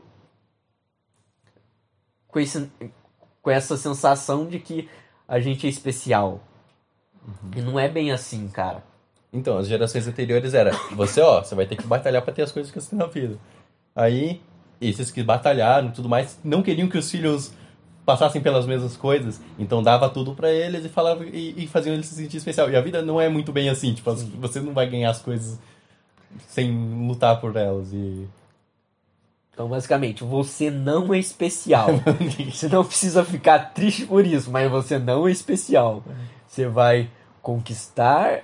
com, 2.27 2.39
esse, 2.39 2.71
com 3.39 3.51
essa 3.51 3.77
sensação 3.77 4.47
de 4.47 4.57
que 4.57 4.89
a 5.27 5.39
gente 5.39 5.67
é 5.67 5.69
especial. 5.69 6.41
Uhum. 7.23 7.51
E 7.55 7.61
não 7.61 7.79
é 7.79 7.87
bem 7.87 8.11
assim, 8.11 8.47
cara. 8.47 8.91
Então, 9.33 9.57
as 9.57 9.67
gerações 9.67 10.07
anteriores 10.07 10.53
era 10.53 10.71
você, 10.91 11.19
ó, 11.19 11.43
você 11.43 11.55
vai 11.55 11.65
ter 11.65 11.75
que 11.75 11.87
batalhar 11.87 12.21
para 12.21 12.31
ter 12.31 12.43
as 12.43 12.51
coisas 12.51 12.71
que 12.71 12.79
você 12.79 12.91
tem 12.91 12.99
na 12.99 13.07
vida. 13.07 13.37
Aí, 13.95 14.39
esses 14.79 15.09
que 15.09 15.23
batalharam 15.23 15.87
e 15.87 15.91
tudo 15.91 16.07
mais, 16.07 16.39
não 16.43 16.61
queriam 16.61 16.87
que 16.87 16.97
os 16.97 17.09
filhos 17.09 17.51
passassem 18.05 18.41
pelas 18.41 18.65
mesmas 18.65 18.97
coisas, 18.97 19.41
então 19.57 19.81
dava 19.81 20.09
tudo 20.09 20.35
para 20.35 20.51
eles 20.51 20.85
e 20.85 20.89
falava 20.89 21.25
e, 21.25 21.63
e, 21.63 21.67
faziam 21.67 21.93
eles 21.93 22.05
se 22.05 22.15
sentir 22.15 22.37
especial. 22.37 22.69
E 22.69 22.75
a 22.75 22.81
vida 22.81 23.01
não 23.01 23.19
é 23.19 23.27
muito 23.27 23.51
bem 23.51 23.69
assim, 23.69 23.93
tipo, 23.93 24.13
você 24.13 24.59
não 24.59 24.73
vai 24.73 24.87
ganhar 24.87 25.09
as 25.09 25.21
coisas 25.21 25.59
sem 26.47 26.71
lutar 27.07 27.39
por 27.39 27.55
elas 27.55 27.91
e 27.93 28.27
então, 29.53 29.67
basicamente, 29.67 30.23
você 30.23 30.71
não 30.71 31.13
é 31.13 31.19
especial. 31.19 31.89
você 32.51 32.67
não 32.67 32.83
precisa 32.83 33.23
ficar 33.23 33.71
triste 33.71 34.03
por 34.07 34.25
isso, 34.25 34.49
mas 34.49 34.69
você 34.69 34.97
não 34.97 35.27
é 35.27 35.31
especial. 35.31 36.03
Você 36.47 36.67
vai 36.67 37.07
conquistar 37.39 38.43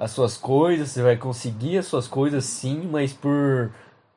as 0.00 0.12
suas 0.12 0.34
coisas, 0.34 0.88
você 0.88 1.02
vai 1.02 1.14
conseguir 1.14 1.76
as 1.76 1.84
suas 1.84 2.08
coisas 2.08 2.44
sim, 2.44 2.88
mas 2.90 3.12
por 3.12 3.70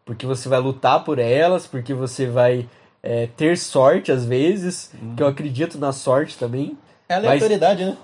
porque 0.05 0.25
você 0.25 0.47
vai 0.47 0.59
lutar 0.59 1.03
por 1.03 1.19
elas, 1.19 1.67
porque 1.67 1.93
você 1.93 2.25
vai 2.25 2.69
é, 3.01 3.27
ter 3.27 3.57
sorte 3.57 4.09
às 4.09 4.25
vezes, 4.25 4.93
uhum. 4.93 5.15
que 5.15 5.23
eu 5.23 5.27
acredito 5.27 5.77
na 5.77 5.91
sorte 5.91 6.37
também. 6.37 6.77
É 7.09 7.15
aleatoriedade, 7.15 7.83
mas, 7.83 7.93
né? 7.93 8.01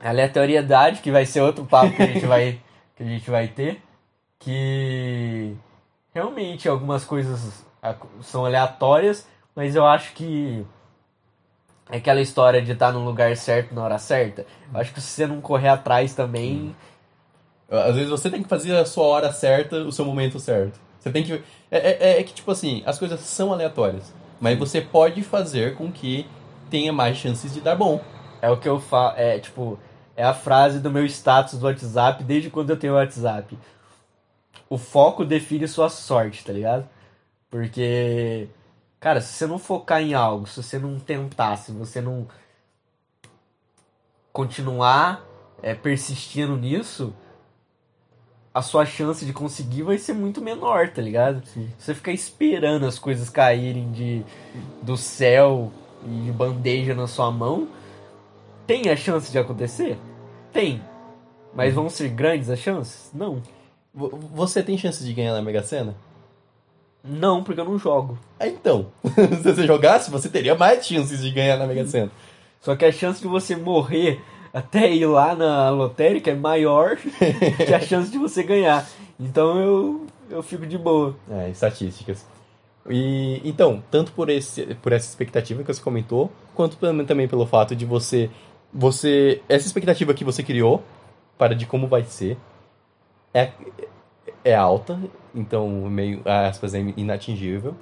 É 0.00 0.08
aleatoriedade, 0.08 1.00
que 1.00 1.10
vai 1.12 1.24
ser 1.24 1.40
outro 1.40 1.64
papo 1.64 1.94
que 1.94 2.02
a 2.02 2.06
gente 2.06 2.26
vai, 2.26 2.58
que 2.96 3.02
a 3.04 3.06
gente 3.06 3.30
vai 3.30 3.46
ter. 3.46 3.80
Que 4.38 5.54
realmente 6.12 6.68
algumas 6.68 7.04
coisas 7.04 7.64
são 8.22 8.44
aleatórias, 8.44 9.26
mas 9.54 9.76
eu 9.76 9.86
acho 9.86 10.14
que 10.14 10.64
é 11.90 11.98
aquela 11.98 12.20
história 12.20 12.60
de 12.60 12.72
estar 12.72 12.90
no 12.92 13.04
lugar 13.04 13.36
certo 13.36 13.72
na 13.72 13.84
hora 13.84 13.98
certa. 13.98 14.44
Eu 14.72 14.80
acho 14.80 14.92
que 14.92 15.00
se 15.00 15.08
você 15.08 15.26
não 15.28 15.40
correr 15.40 15.68
atrás 15.68 16.12
também. 16.12 16.74
Às 17.70 17.94
vezes 17.94 18.10
você 18.10 18.28
tem 18.28 18.42
que 18.42 18.48
fazer 18.48 18.76
a 18.76 18.84
sua 18.84 19.04
hora 19.04 19.32
certa, 19.32 19.76
o 19.76 19.92
seu 19.92 20.04
momento 20.04 20.40
certo. 20.40 20.80
Você 20.98 21.10
tem 21.10 21.22
que. 21.22 21.34
É, 21.70 21.78
é, 21.78 22.20
é 22.20 22.22
que, 22.22 22.34
tipo 22.34 22.50
assim, 22.50 22.82
as 22.84 22.98
coisas 22.98 23.20
são 23.20 23.52
aleatórias. 23.52 24.12
Mas 24.40 24.58
você 24.58 24.80
pode 24.80 25.22
fazer 25.22 25.76
com 25.76 25.90
que 25.90 26.26
tenha 26.68 26.92
mais 26.92 27.16
chances 27.16 27.54
de 27.54 27.60
dar 27.60 27.76
bom. 27.76 28.02
É 28.42 28.50
o 28.50 28.56
que 28.56 28.68
eu 28.68 28.80
falo. 28.80 29.14
É 29.16 29.38
tipo. 29.38 29.78
É 30.16 30.24
a 30.24 30.34
frase 30.34 30.80
do 30.80 30.90
meu 30.90 31.06
status 31.06 31.58
do 31.58 31.64
WhatsApp 31.64 32.22
desde 32.24 32.50
quando 32.50 32.70
eu 32.70 32.76
tenho 32.76 32.92
o 32.92 32.96
WhatsApp. 32.96 33.56
O 34.68 34.76
foco 34.76 35.24
define 35.24 35.66
sua 35.66 35.88
sorte, 35.88 36.44
tá 36.44 36.52
ligado? 36.52 36.86
Porque, 37.48 38.48
cara, 39.00 39.20
se 39.20 39.32
você 39.32 39.46
não 39.46 39.58
focar 39.58 40.02
em 40.02 40.12
algo, 40.12 40.46
se 40.46 40.62
você 40.62 40.78
não 40.78 40.98
tentar, 41.00 41.56
se 41.56 41.72
você 41.72 42.00
não 42.00 42.28
continuar 44.32 45.24
é, 45.62 45.74
persistindo 45.74 46.56
nisso, 46.56 47.14
a 48.52 48.62
sua 48.62 48.84
chance 48.84 49.24
de 49.24 49.32
conseguir 49.32 49.82
vai 49.82 49.96
ser 49.96 50.12
muito 50.12 50.40
menor, 50.40 50.88
tá 50.88 51.00
ligado? 51.00 51.42
Sim. 51.46 51.70
Você 51.78 51.94
ficar 51.94 52.12
esperando 52.12 52.84
as 52.84 52.98
coisas 52.98 53.30
caírem 53.30 53.90
de, 53.92 54.24
do 54.82 54.96
céu 54.96 55.72
e 56.04 56.24
de 56.24 56.32
bandeja 56.32 56.94
na 56.94 57.06
sua 57.06 57.30
mão, 57.30 57.68
tem 58.66 58.88
a 58.88 58.96
chance 58.96 59.30
de 59.30 59.38
acontecer? 59.38 59.96
Tem. 60.52 60.82
Mas 61.54 61.74
vão 61.74 61.88
ser 61.88 62.08
grandes 62.08 62.50
as 62.50 62.58
chances? 62.58 63.10
Não. 63.14 63.40
Você 63.92 64.62
tem 64.62 64.78
chance 64.78 65.04
de 65.04 65.12
ganhar 65.12 65.32
na 65.32 65.42
Mega 65.42 65.62
Sena? 65.62 65.94
Não, 67.02 67.42
porque 67.42 67.60
eu 67.60 67.64
não 67.64 67.78
jogo. 67.78 68.18
Ah, 68.38 68.46
então. 68.46 68.86
Se 69.42 69.42
você 69.42 69.66
jogasse, 69.66 70.10
você 70.10 70.28
teria 70.28 70.54
mais 70.54 70.86
chances 70.86 71.22
de 71.22 71.30
ganhar 71.30 71.56
na 71.56 71.66
Mega 71.66 71.86
Sena. 71.86 72.10
Só 72.60 72.76
que 72.76 72.84
a 72.84 72.92
chance 72.92 73.20
de 73.20 73.26
você 73.26 73.56
morrer 73.56 74.20
até 74.52 74.92
ir 74.92 75.06
lá 75.06 75.34
na 75.34 75.70
lotérica 75.70 76.30
é 76.30 76.34
maior 76.34 76.96
que 77.66 77.74
a 77.74 77.80
chance 77.80 78.10
de 78.10 78.18
você 78.18 78.42
ganhar. 78.42 78.86
Então 79.18 79.58
eu, 79.60 80.06
eu 80.28 80.42
fico 80.42 80.66
de 80.66 80.76
boa. 80.76 81.16
É, 81.30 81.48
estatísticas. 81.48 82.26
E 82.88 83.40
então, 83.44 83.82
tanto 83.90 84.12
por, 84.12 84.28
esse, 84.30 84.74
por 84.76 84.92
essa 84.92 85.08
expectativa 85.08 85.62
que 85.62 85.72
você 85.72 85.82
comentou, 85.82 86.30
quanto 86.54 86.76
também 87.04 87.28
pelo 87.28 87.46
fato 87.46 87.76
de 87.76 87.84
você. 87.84 88.30
você 88.72 89.42
Essa 89.48 89.66
expectativa 89.66 90.14
que 90.14 90.24
você 90.24 90.42
criou 90.42 90.82
para 91.38 91.54
de 91.54 91.66
como 91.66 91.86
vai 91.86 92.04
ser 92.04 92.36
é, 93.32 93.50
é 94.44 94.54
alta, 94.54 94.98
então 95.34 95.68
meio 95.68 96.22
aspas 96.24 96.74
é 96.74 96.80
inatingível. 96.96 97.74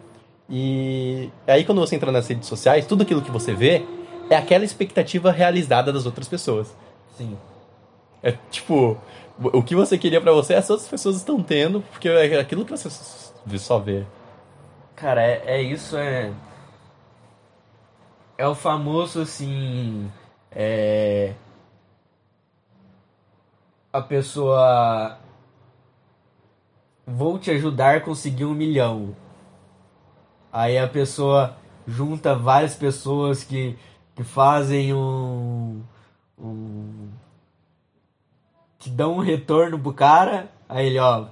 E 0.51 1.31
aí 1.47 1.65
quando 1.65 1.81
você 1.81 1.95
entra 1.97 2.11
nas 2.11 2.27
redes 2.27 2.49
sociais, 2.49 2.87
tudo 2.87 3.03
aquilo 3.03 3.23
que 3.23 3.31
você 3.31 3.53
vê 3.53 3.85
é 4.31 4.37
aquela 4.37 4.65
expectativa 4.65 5.31
realizada 5.31 5.93
das 5.93 6.07
outras 6.07 6.29
pessoas. 6.29 6.75
Sim. 7.17 7.37
É 8.23 8.33
tipo, 8.51 8.97
o 9.39 9.63
que 9.63 9.75
você 9.75 9.97
queria 9.97 10.21
para 10.21 10.33
você, 10.33 10.55
as 10.55 10.69
outras 10.69 10.89
pessoas 10.89 11.17
estão 11.17 11.43
tendo, 11.43 11.81
porque 11.93 12.09
é 12.09 12.39
aquilo 12.39 12.65
que 12.65 12.71
você 12.71 12.91
só 13.59 13.79
vê. 13.79 14.05
Cara, 14.97 15.23
é, 15.23 15.43
é 15.47 15.63
isso, 15.63 15.97
é. 15.97 16.33
É 18.37 18.47
o 18.47 18.55
famoso 18.55 19.21
assim. 19.21 20.11
É. 20.51 21.35
A 23.93 24.01
pessoa 24.01 25.19
vou 27.07 27.39
te 27.39 27.51
ajudar 27.51 27.97
a 27.97 28.01
conseguir 28.01 28.45
um 28.45 28.55
milhão. 28.55 29.17
Aí 30.53 30.77
a 30.77 30.87
pessoa 30.87 31.57
junta 31.87 32.35
várias 32.35 32.75
pessoas 32.75 33.43
que, 33.43 33.79
que 34.19 34.25
fazem 34.25 34.93
um, 34.93 35.81
um. 36.37 37.09
que 38.77 38.91
dão 38.91 39.19
um 39.19 39.21
retorno 39.21 39.79
pro 39.79 39.93
cara. 39.93 40.49
Aí 40.69 40.89
ele, 40.89 40.99
ó, 40.99 41.27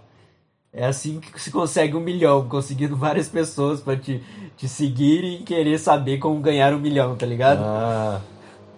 É 0.72 0.86
assim 0.86 1.18
que 1.18 1.40
se 1.40 1.50
consegue 1.50 1.96
um 1.96 2.00
milhão, 2.00 2.48
conseguindo 2.48 2.94
várias 2.94 3.28
pessoas 3.28 3.80
pra 3.80 3.96
te, 3.96 4.22
te 4.56 4.68
seguirem 4.68 5.40
e 5.40 5.42
querer 5.42 5.78
saber 5.78 6.18
como 6.18 6.38
ganhar 6.38 6.72
um 6.74 6.78
milhão, 6.78 7.16
tá 7.16 7.26
ligado? 7.26 7.58
Ah, 7.64 8.20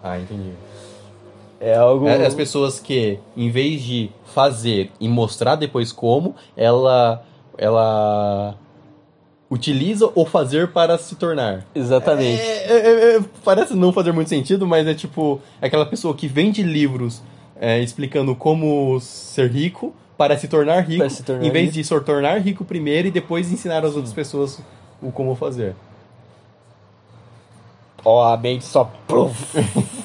ah 0.03 0.19
entendi. 0.19 0.55
É 1.61 1.77
algo. 1.77 2.09
É, 2.09 2.25
As 2.25 2.35
pessoas 2.35 2.81
que, 2.81 3.19
em 3.37 3.50
vez 3.50 3.83
de 3.83 4.11
fazer 4.25 4.91
e 4.99 5.07
mostrar 5.07 5.55
depois 5.55 5.93
como, 5.93 6.35
ela, 6.57 7.23
ela 7.59 8.57
utiliza 9.50 10.11
o 10.14 10.26
fazer 10.26 10.69
para 10.69 10.99
se 10.99 11.17
tornar. 11.17 11.67
Exatamente. 11.75 12.40
É, 12.40 12.73
é, 12.73 13.17
é, 13.17 13.21
parece 13.45 13.75
não 13.75 13.93
fazer 13.93 14.12
muito 14.12 14.28
sentido, 14.28 14.67
mas 14.67 14.87
é 14.87 14.95
tipo 14.95 15.40
aquela 15.61 15.87
pessoa 15.87 16.14
que 16.14 16.28
vende 16.28 16.62
livros 16.62 17.23
é, 17.57 17.81
explicando 17.81 18.35
como 18.35 19.00
ser 19.00 19.50
rico 19.50 19.95
para 20.17 20.37
se 20.37 20.49
tornar 20.49 20.81
rico, 20.81 21.09
se 21.09 21.23
tornar 21.23 21.45
em 21.45 21.50
vez 21.50 21.67
rico. 21.67 21.75
de 21.75 21.85
se 21.85 22.00
tornar 22.00 22.40
rico 22.40 22.64
primeiro 22.64 23.09
e 23.09 23.11
depois 23.11 23.50
ensinar 23.50 23.85
às 23.85 23.95
outras 23.95 24.12
pessoas 24.12 24.61
o 25.00 25.11
como 25.11 25.35
fazer. 25.35 25.75
Ó, 28.05 28.33
a 28.33 28.37
mente 28.37 28.64
só. 28.64 28.90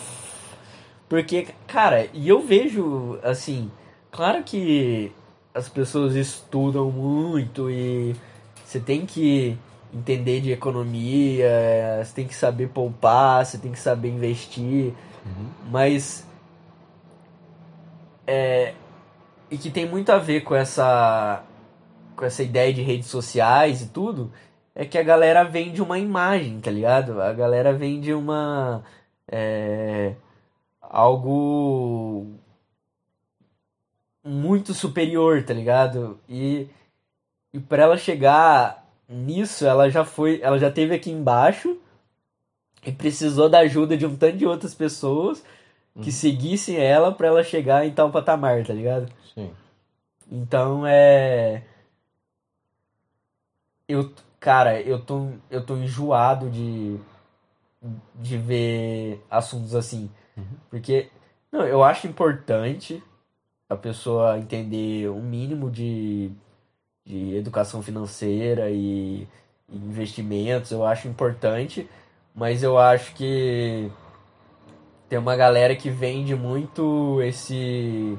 Porque, 1.09 1.47
cara, 1.67 2.07
e 2.13 2.27
eu 2.27 2.41
vejo, 2.41 3.19
assim, 3.23 3.69
claro 4.11 4.41
que 4.43 5.11
as 5.53 5.69
pessoas 5.69 6.15
estudam 6.15 6.89
muito 6.89 7.69
e 7.69 8.15
você 8.65 8.79
tem 8.79 9.05
que 9.05 9.57
entender 9.93 10.41
de 10.41 10.51
economia, 10.51 12.01
você 12.03 12.13
tem 12.13 12.27
que 12.27 12.35
saber 12.35 12.69
poupar, 12.69 13.45
você 13.45 13.57
tem 13.57 13.71
que 13.71 13.79
saber 13.79 14.09
investir, 14.09 14.93
mas. 15.69 16.25
É. 18.25 18.73
E 19.51 19.57
que 19.57 19.69
tem 19.69 19.87
muito 19.87 20.11
a 20.11 20.17
ver 20.17 20.41
com 20.41 20.55
essa. 20.55 21.43
com 22.15 22.25
essa 22.25 22.43
ideia 22.43 22.73
de 22.73 22.81
redes 22.81 23.07
sociais 23.07 23.81
e 23.81 23.89
tudo 23.89 24.31
é 24.75 24.85
que 24.85 24.97
a 24.97 25.03
galera 25.03 25.43
vende 25.43 25.81
uma 25.81 25.99
imagem, 25.99 26.59
tá 26.59 26.71
ligado? 26.71 27.21
A 27.21 27.31
galera 27.33 27.73
vende 27.73 28.13
uma. 28.13 28.83
é, 29.31 30.15
algo 30.81 32.27
muito 34.23 34.73
superior, 34.73 35.43
tá 35.43 35.53
ligado? 35.53 36.19
E, 36.29 36.67
e 37.53 37.59
para 37.59 37.83
ela 37.83 37.97
chegar 37.97 38.83
nisso, 39.07 39.65
ela 39.65 39.89
já 39.89 40.03
foi. 40.03 40.41
Ela 40.41 40.57
já 40.57 40.71
teve 40.71 40.95
aqui 40.95 41.11
embaixo 41.11 41.77
e 42.85 42.91
precisou 42.91 43.47
da 43.47 43.59
ajuda 43.59 43.95
de 43.95 44.05
um 44.05 44.15
tanto 44.15 44.37
de 44.37 44.45
outras 44.45 44.73
pessoas 44.73 45.43
que 46.01 46.11
seguissem 46.11 46.77
ela 46.77 47.11
pra 47.11 47.27
ela 47.27 47.43
chegar 47.43 47.85
em 47.85 47.93
tal 47.93 48.09
patamar, 48.11 48.65
tá 48.65 48.73
ligado? 48.73 49.11
Sim. 49.35 49.53
Então 50.31 50.85
é. 50.87 51.63
Eu, 53.87 54.11
cara, 54.39 54.81
eu 54.81 54.99
tô, 54.99 55.29
eu 55.51 55.63
tô 55.63 55.77
enjoado 55.77 56.49
de, 56.49 56.97
de 58.15 58.37
ver 58.37 59.23
assuntos 59.29 59.75
assim. 59.75 60.09
Porque, 60.69 61.11
não, 61.51 61.61
eu 61.61 61.83
acho 61.83 62.07
importante 62.07 63.03
a 63.69 63.75
pessoa 63.75 64.39
entender 64.39 65.09
um 65.09 65.21
mínimo 65.21 65.69
de, 65.69 66.31
de 67.05 67.35
educação 67.35 67.81
financeira 67.81 68.69
e, 68.69 69.27
e 69.69 69.75
investimentos. 69.77 70.71
Eu 70.71 70.85
acho 70.85 71.07
importante, 71.07 71.89
mas 72.35 72.63
eu 72.63 72.77
acho 72.77 73.13
que 73.13 73.89
tem 75.09 75.19
uma 75.19 75.35
galera 75.35 75.75
que 75.75 75.89
vende 75.89 76.35
muito 76.35 77.21
esse 77.21 78.17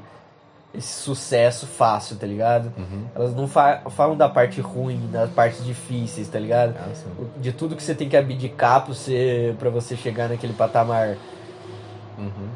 esse 0.73 0.93
sucesso 1.03 1.69
fácil, 1.69 2.17
tá 2.17 2.27
ligado? 2.27 2.73
Uhum. 2.77 3.07
Elas 3.15 3.33
não 3.33 3.47
fa- 3.47 3.83
falam 3.91 4.17
da 4.17 4.29
parte 4.29 4.61
ruim, 4.61 5.09
das 5.13 5.31
partes 5.31 5.65
difíceis, 5.65 6.29
tá 6.29 6.37
ligado? 6.37 6.75
Ah. 6.77 7.25
De 7.41 7.53
tudo 7.53 7.77
que 7.77 7.83
você 7.83 7.95
tem 7.95 8.09
que 8.09 8.17
abdicar 8.17 8.85
pra 8.85 8.93
você, 8.93 9.55
pra 9.57 9.71
você 9.71 9.97
chegar 9.97 10.29
naquele 10.29 10.53
patamar. 10.53 11.17
Uhum. 12.19 12.49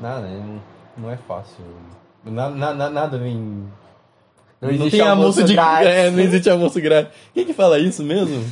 Nada, 0.00 0.26
não, 0.26 0.60
não 0.96 1.10
é 1.10 1.16
fácil. 1.16 1.64
Na, 2.24 2.50
na, 2.50 2.74
na- 2.74 2.90
nada 2.90 3.16
vem. 3.16 3.64
Não 4.60 4.70
existe 4.70 4.90
tem 4.90 5.00
almoço 5.00 5.40
almoço 5.40 5.44
de 5.44 5.52
grátis. 5.54 5.88
É, 5.88 6.10
não 6.10 6.20
existe 6.20 6.50
almoço 6.50 6.80
grátis. 6.80 7.12
Quem 7.32 7.44
que 7.44 7.52
fala 7.52 7.78
isso 7.78 8.02
mesmo? 8.02 8.44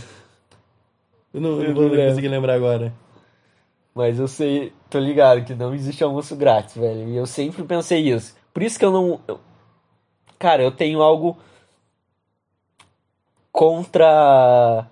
Eu 1.34 1.40
não, 1.40 1.50
eu 1.60 1.68
não 1.68 1.74
vou 1.74 1.82
não 1.84 1.90
lembro. 1.90 2.08
conseguir 2.10 2.28
lembrar 2.28 2.54
agora. 2.54 2.92
Mas 3.94 4.18
eu 4.18 4.28
sei, 4.28 4.72
tô 4.90 4.98
ligado 4.98 5.44
que 5.44 5.54
não 5.54 5.74
existe 5.74 6.04
almoço 6.04 6.36
grátis, 6.36 6.76
velho. 6.76 7.08
E 7.08 7.16
eu 7.16 7.26
sempre 7.26 7.62
pensei 7.64 8.00
isso. 8.12 8.36
Por 8.52 8.62
isso 8.62 8.78
que 8.78 8.84
eu 8.84 8.90
não. 8.92 9.20
eu- 9.26 9.40
cara, 10.38 10.62
eu 10.62 10.70
tenho 10.70 11.02
algo 11.02 11.36
contra 13.50 14.86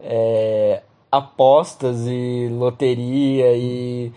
é, 0.00 0.82
apostas 1.10 2.06
e 2.06 2.48
loteria 2.50 3.56
e 3.56 4.12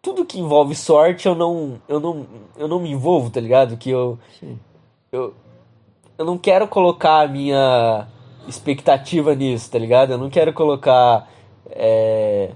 tudo 0.00 0.24
que 0.24 0.38
envolve 0.38 0.74
sorte 0.74 1.26
eu 1.26 1.34
não, 1.34 1.80
eu 1.88 1.98
não, 1.98 2.26
eu 2.56 2.68
não 2.68 2.78
me 2.78 2.90
envolvo, 2.90 3.30
tá 3.30 3.40
ligado? 3.40 3.76
Que 3.76 3.90
eu, 3.90 4.18
Sim. 4.38 4.58
eu, 5.10 5.34
eu 6.18 6.24
não 6.24 6.38
quero 6.38 6.66
colocar 6.68 7.20
a 7.22 7.28
minha 7.28 8.06
expectativa 8.48 9.34
nisso, 9.34 9.70
tá 9.70 9.78
ligado? 9.78 10.12
Eu 10.12 10.18
não 10.18 10.30
quero 10.30 10.52
colocar 10.52 11.28
é, 11.70 12.50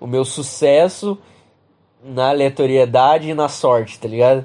o 0.00 0.06
meu 0.06 0.24
sucesso 0.24 1.18
na 2.02 2.30
aleatoriedade 2.30 3.28
e 3.30 3.34
na 3.34 3.48
sorte, 3.48 3.98
tá 3.98 4.06
ligado? 4.08 4.44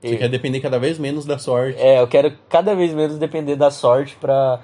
Você 0.00 0.14
E- 0.14 0.16
quer 0.16 0.28
depender 0.28 0.60
cada 0.60 0.78
vez 0.78 0.98
menos 0.98 1.24
da 1.24 1.38
sorte. 1.38 1.78
é, 1.80 2.00
eu 2.00 2.08
quero 2.08 2.32
cada 2.48 2.74
vez 2.74 2.92
menos 2.94 3.18
depender 3.18 3.56
da 3.56 3.70
sorte 3.70 4.16
pra, 4.20 4.60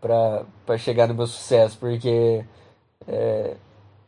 pra, 0.00 0.42
pra 0.66 0.78
chegar 0.78 1.06
no 1.08 1.14
meu 1.14 1.26
sucesso, 1.26 1.76
porque 1.78 2.44
é, 3.06 3.54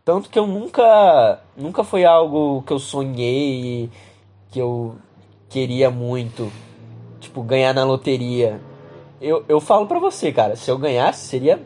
tanto 0.05 0.29
que 0.31 0.39
eu 0.39 0.47
nunca 0.47 1.41
nunca 1.57 1.85
foi 1.85 2.05
algo 2.05 2.63
que 2.67 2.73
eu 2.73 2.79
sonhei 2.79 3.85
e 3.85 3.91
que 4.51 4.59
eu 4.59 4.97
queria 5.49 5.91
muito, 5.91 6.51
tipo, 7.31 7.43
ganhar 7.43 7.73
na 7.73 7.85
loteria. 7.85 8.61
Eu, 9.21 9.45
eu 9.49 9.61
falo 9.61 9.87
pra 9.87 9.99
você, 9.99 10.33
cara, 10.33 10.57
se 10.57 10.69
eu 10.71 10.77
ganhasse 10.77 11.27
seria 11.27 11.61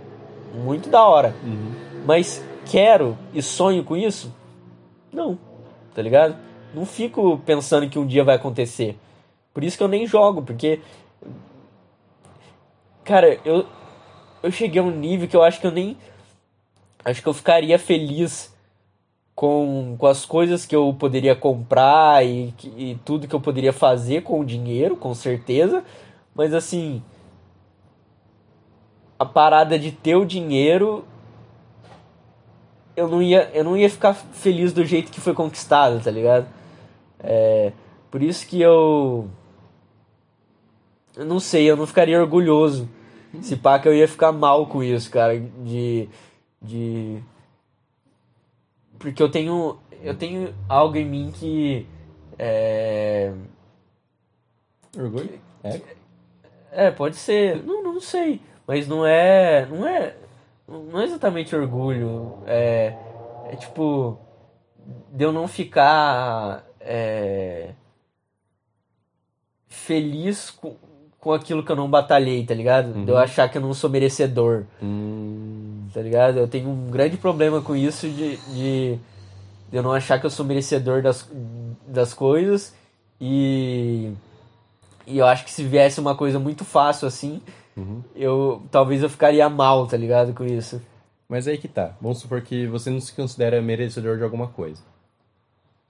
muito 0.55 0.89
da 0.91 1.05
hora, 1.05 1.35
Uhum. 1.43 1.73
mas 2.07 2.45
quero 2.71 3.17
e 3.33 3.43
sonho 3.43 3.83
com 3.83 3.97
isso? 3.97 4.33
Não, 5.13 5.39
tá 5.95 6.03
ligado? 6.03 6.37
Não 6.75 6.85
fico 6.85 7.39
pensando 7.47 7.89
que 7.89 7.99
um 7.99 8.07
dia 8.07 8.23
vai 8.25 8.37
acontecer. 8.37 8.97
Por 9.53 9.65
isso 9.65 9.77
que 9.79 9.83
eu 9.83 9.89
nem 9.89 10.07
jogo, 10.07 10.43
porque. 10.43 10.81
Cara, 13.05 13.39
eu, 13.45 13.65
eu 14.43 14.51
cheguei 14.51 14.81
a 14.81 14.85
um 14.85 14.91
nível 14.91 15.29
que 15.29 15.37
eu 15.37 15.43
acho 15.43 15.61
que 15.61 15.67
eu 15.67 15.71
nem. 15.71 15.97
Acho 17.05 17.23
que 17.23 17.29
eu 17.29 17.35
ficaria 17.35 17.79
feliz 17.79 18.54
com, 19.35 19.97
com 19.99 20.07
as 20.07 20.25
coisas 20.25 20.65
que 20.65 20.77
eu 20.77 20.95
poderia 20.99 21.35
comprar 21.35 22.25
e, 22.25 22.55
e 22.77 22.99
tudo 23.05 23.27
que 23.27 23.35
eu 23.35 23.41
poderia 23.41 23.73
fazer 23.73 24.23
com 24.23 24.41
o 24.41 24.45
dinheiro, 24.45 24.97
com 24.97 25.15
certeza. 25.15 25.85
Mas 26.35 26.55
assim. 26.55 27.03
A 29.19 29.25
parada 29.25 29.79
de 29.79 29.91
ter 29.91 30.17
o 30.17 30.25
dinheiro. 30.25 31.05
Eu 32.97 33.09
não 33.09 33.21
ia, 33.21 33.51
eu 33.53 33.65
não 33.65 33.77
ia 33.77 33.91
ficar 33.91 34.15
feliz 34.15 34.73
do 34.73 34.85
jeito 34.85 35.11
que 35.11 35.21
foi 35.21 35.35
conquistado, 35.35 36.01
tá 36.03 36.13
ligado? 36.13 36.47
É, 37.19 37.73
por 38.11 38.23
isso 38.23 38.47
que 38.47 38.61
eu. 38.61 39.29
Eu 41.17 41.25
não 41.25 41.41
sei, 41.41 41.69
eu 41.69 41.77
não 41.77 41.87
ficaria 41.87 42.21
orgulhoso. 42.21 42.89
Se 43.41 43.57
pá, 43.57 43.79
que 43.81 43.89
eu 43.89 43.95
ia 43.95 44.07
ficar 44.07 44.31
mal 44.31 44.67
com 44.67 44.83
isso, 44.83 45.11
cara. 45.11 45.39
De. 45.39 46.09
De. 46.63 47.21
Porque 49.05 49.23
eu 49.23 49.29
tenho. 49.29 49.79
Eu 50.03 50.17
tenho 50.17 50.55
algo 50.67 50.97
em 50.97 51.05
mim 51.05 51.31
que. 51.31 51.87
É. 52.39 53.35
Orgulho? 54.97 55.39
É? 55.63 55.81
É, 56.73 56.91
pode 56.91 57.17
ser. 57.17 57.63
Não, 57.63 57.83
não 57.83 58.01
sei. 58.01 58.41
Mas 58.67 58.89
não 58.89 59.05
é. 59.05 59.67
Não 59.67 59.87
é. 59.87 60.17
Não 60.67 60.99
é 60.99 61.05
exatamente 61.05 61.55
orgulho. 61.55 62.39
É. 62.47 62.97
É 63.51 63.57
tipo. 63.57 64.19
De 65.13 65.23
eu 65.23 65.33
não 65.33 65.47
ficar. 65.47 66.65
É, 66.81 67.75
feliz 69.69 70.51
com, 70.51 70.77
com 71.21 71.33
aquilo 71.33 71.63
que 71.63 71.71
eu 71.71 71.77
não 71.77 71.91
batalhei, 71.91 72.45
tá 72.45 72.55
ligado? 72.55 73.05
De 73.05 73.11
eu 73.11 73.19
achar 73.19 73.51
que 73.51 73.59
eu 73.59 73.63
não 73.63 73.75
sou 73.75 73.91
merecedor, 73.91 74.65
Hum, 74.83 75.64
tá 75.95 76.03
ligado? 76.03 76.39
Eu 76.39 76.49
tenho 76.49 76.69
um 76.69 76.91
grande 76.91 77.17
problema 77.17 77.63
com 77.63 77.77
isso 77.77 78.09
de, 78.09 78.37
de, 78.37 78.99
eu 79.73 79.83
não 79.83 79.93
achar 79.93 80.19
que 80.19 80.27
eu 80.27 80.31
sou 80.31 80.45
merecedor 80.45 81.01
das, 81.01 81.31
das 81.87 82.13
coisas 82.13 82.75
e. 83.21 84.13
E 85.07 85.19
eu 85.19 85.27
acho 85.27 85.45
que 85.45 85.53
se 85.53 85.63
viesse 85.63 86.01
uma 86.01 86.17
coisa 86.17 86.39
muito 86.39 86.65
fácil 86.65 87.07
assim, 87.07 87.43
uhum. 87.77 88.03
eu 88.17 88.63
talvez 88.71 89.03
eu 89.03 89.11
ficaria 89.11 89.47
mal, 89.51 89.87
tá 89.87 89.99
ligado, 89.99 90.33
com 90.33 90.45
isso. 90.45 90.81
Mas 91.29 91.47
aí 91.47 91.59
que 91.59 91.69
tá. 91.69 91.95
Vamos 92.01 92.21
supor 92.21 92.41
que 92.41 92.67
você 92.67 92.89
não 92.89 93.01
se 93.01 93.13
considera 93.13 93.61
merecedor 93.61 94.17
de 94.17 94.25
alguma 94.25 94.49
coisa. 94.49 94.83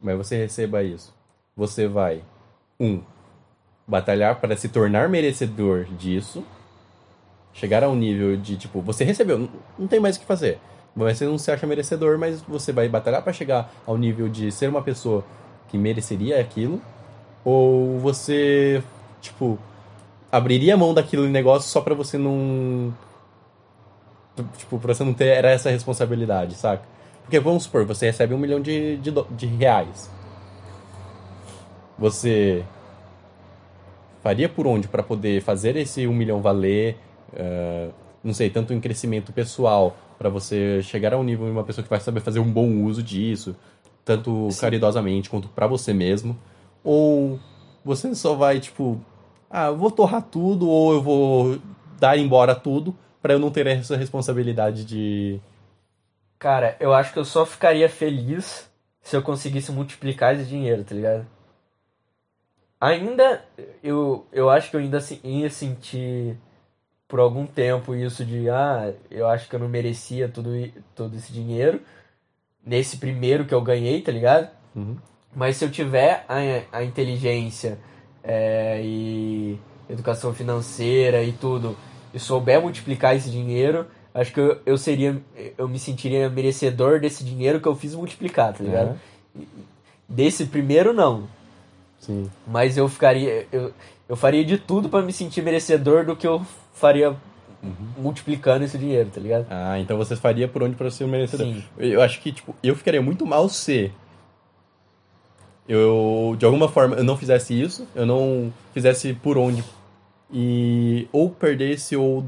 Mas 0.00 0.16
você 0.16 0.36
receba 0.36 0.82
isso. 0.82 1.14
Você 1.56 1.86
vai, 1.86 2.22
um, 2.80 3.00
batalhar 3.86 4.40
para 4.40 4.56
se 4.56 4.68
tornar 4.68 5.08
merecedor 5.08 5.84
disso, 5.96 6.44
chegar 7.54 7.82
a 7.82 7.88
um 7.88 7.94
nível 7.94 8.36
de 8.36 8.56
tipo, 8.56 8.82
você 8.82 9.04
recebeu, 9.04 9.38
não- 9.78 9.86
tem 9.88 10.00
mais 10.00 10.16
o 10.16 10.20
que 10.20 10.26
fazer. 10.26 10.58
Você 10.94 11.24
não 11.24 11.38
se 11.38 11.50
acha 11.50 11.66
merecedor, 11.66 12.18
mas 12.18 12.42
você 12.42 12.72
vai 12.72 12.88
batalhar 12.88 13.22
para 13.22 13.32
chegar 13.32 13.72
ao 13.86 13.96
nível 13.96 14.28
de 14.28 14.52
ser 14.52 14.68
uma 14.68 14.82
pessoa 14.82 15.24
que 15.68 15.78
mereceria 15.78 16.40
aquilo, 16.40 16.80
ou 17.44 17.98
você, 17.98 18.82
tipo, 19.20 19.58
abriria 20.30 20.76
mão 20.76 20.92
daquele 20.94 21.28
negócio 21.28 21.70
só 21.70 21.80
pra 21.80 21.94
você 21.94 22.18
não 22.18 22.92
tipo, 24.56 24.78
pra 24.78 24.94
você 24.94 25.04
não 25.04 25.14
ter 25.14 25.26
era 25.28 25.50
essa 25.50 25.70
responsabilidade, 25.70 26.54
saca? 26.54 26.82
Porque 27.22 27.38
vamos 27.38 27.64
supor, 27.64 27.84
você 27.84 28.06
recebe 28.06 28.34
um 28.34 28.38
milhão 28.38 28.60
de, 28.60 28.96
de, 28.98 29.10
de 29.30 29.46
reais. 29.46 30.10
Você 31.98 32.64
faria 34.22 34.48
por 34.48 34.66
onde 34.66 34.88
para 34.88 35.02
poder 35.02 35.40
fazer 35.40 35.76
esse 35.76 36.06
um 36.06 36.12
milhão 36.12 36.42
valer? 36.42 36.98
Eh, 37.32 37.90
não 38.22 38.32
sei, 38.32 38.50
tanto 38.50 38.72
em 38.72 38.80
crescimento 38.80 39.32
pessoal, 39.32 39.96
para 40.18 40.28
você 40.28 40.82
chegar 40.82 41.12
a 41.12 41.18
um 41.18 41.22
nível 41.22 41.46
de 41.46 41.52
uma 41.52 41.64
pessoa 41.64 41.82
que 41.82 41.90
vai 41.90 42.00
saber 42.00 42.20
fazer 42.20 42.40
um 42.40 42.50
bom 42.50 42.82
uso 42.84 43.02
disso, 43.02 43.54
tanto 44.04 44.48
caridosamente 44.60 45.30
quanto 45.30 45.48
para 45.48 45.66
você 45.66 45.92
mesmo? 45.92 46.38
Ou 46.82 47.38
você 47.84 48.14
só 48.14 48.34
vai, 48.34 48.60
tipo, 48.60 49.00
ah, 49.50 49.66
eu 49.66 49.76
vou 49.76 49.90
torrar 49.90 50.22
tudo 50.22 50.68
ou 50.68 50.94
eu 50.94 51.02
vou 51.02 51.58
dar 51.98 52.18
embora 52.18 52.54
tudo 52.54 52.96
para 53.20 53.34
eu 53.34 53.38
não 53.38 53.50
ter 53.50 53.66
essa 53.66 53.96
responsabilidade 53.96 54.84
de. 54.84 55.40
Cara, 56.38 56.76
eu 56.78 56.92
acho 56.92 57.12
que 57.12 57.18
eu 57.18 57.24
só 57.24 57.46
ficaria 57.46 57.88
feliz 57.88 58.70
se 59.00 59.16
eu 59.16 59.22
conseguisse 59.22 59.70
multiplicar 59.72 60.34
esse 60.34 60.44
dinheiro, 60.44 60.84
tá 60.84 60.94
ligado? 60.94 61.26
Ainda, 62.80 63.42
eu, 63.82 64.26
eu 64.30 64.50
acho 64.50 64.70
que 64.70 64.76
eu 64.76 64.80
ainda 64.80 64.98
ia 65.22 65.48
sentir 65.48 66.36
por 67.08 67.20
algum 67.20 67.46
tempo 67.46 67.94
isso 67.94 68.24
de, 68.24 68.48
ah, 68.48 68.92
eu 69.10 69.28
acho 69.28 69.48
que 69.48 69.54
eu 69.54 69.60
não 69.60 69.68
merecia 69.68 70.28
tudo, 70.28 70.50
todo 70.94 71.16
esse 71.16 71.32
dinheiro 71.32 71.80
nesse 72.64 72.96
primeiro 72.96 73.44
que 73.44 73.54
eu 73.54 73.60
ganhei, 73.60 74.00
tá 74.00 74.10
ligado? 74.10 74.48
Uhum. 74.74 74.96
Mas 75.34 75.56
se 75.56 75.64
eu 75.64 75.70
tiver 75.70 76.24
a, 76.28 76.78
a 76.78 76.84
inteligência 76.84 77.78
é, 78.22 78.80
e 78.82 79.58
educação 79.88 80.32
financeira 80.32 81.22
e 81.22 81.32
tudo, 81.32 81.76
e 82.12 82.18
souber 82.18 82.60
multiplicar 82.60 83.14
esse 83.14 83.30
dinheiro, 83.30 83.86
acho 84.14 84.32
que 84.32 84.40
eu, 84.40 84.60
eu 84.64 84.78
seria, 84.78 85.20
eu 85.58 85.68
me 85.68 85.78
sentiria 85.78 86.30
merecedor 86.30 87.00
desse 87.00 87.24
dinheiro 87.24 87.60
que 87.60 87.68
eu 87.68 87.74
fiz 87.74 87.94
multiplicar, 87.94 88.54
tá 88.54 88.64
ligado? 88.64 88.98
Desse 90.08 90.46
primeiro 90.46 90.92
não, 90.92 91.28
Sim. 91.98 92.30
mas 92.46 92.76
eu 92.76 92.88
ficaria, 92.88 93.46
eu, 93.50 93.72
eu 94.08 94.16
faria 94.16 94.44
de 94.44 94.56
tudo 94.56 94.88
pra 94.88 95.02
me 95.02 95.12
sentir 95.12 95.42
merecedor 95.42 96.06
do 96.06 96.14
que 96.14 96.26
eu 96.26 96.46
faria 96.74 97.16
multiplicando 97.96 98.62
esse 98.64 98.76
dinheiro, 98.76 99.08
tá 99.08 99.18
ligado? 99.20 99.46
Ah, 99.48 99.78
então 99.80 99.96
você 99.96 100.14
faria 100.14 100.46
por 100.46 100.62
onde 100.62 100.76
para 100.76 100.90
ser 100.90 101.04
um 101.04 101.08
merecedor. 101.08 101.46
Sim. 101.46 101.64
Eu 101.78 102.02
acho 102.02 102.20
que, 102.20 102.30
tipo, 102.30 102.54
eu 102.62 102.76
ficaria 102.76 103.00
muito 103.00 103.24
mal 103.24 103.48
se 103.48 103.90
eu, 105.66 106.34
de 106.38 106.44
alguma 106.44 106.68
forma, 106.68 106.96
eu 106.96 107.04
não 107.04 107.16
fizesse 107.16 107.58
isso, 107.58 107.88
eu 107.94 108.04
não 108.04 108.52
fizesse 108.74 109.14
por 109.14 109.38
onde 109.38 109.64
e 110.30 111.08
ou 111.12 111.30
perdesse 111.30 111.96
ou, 111.96 112.24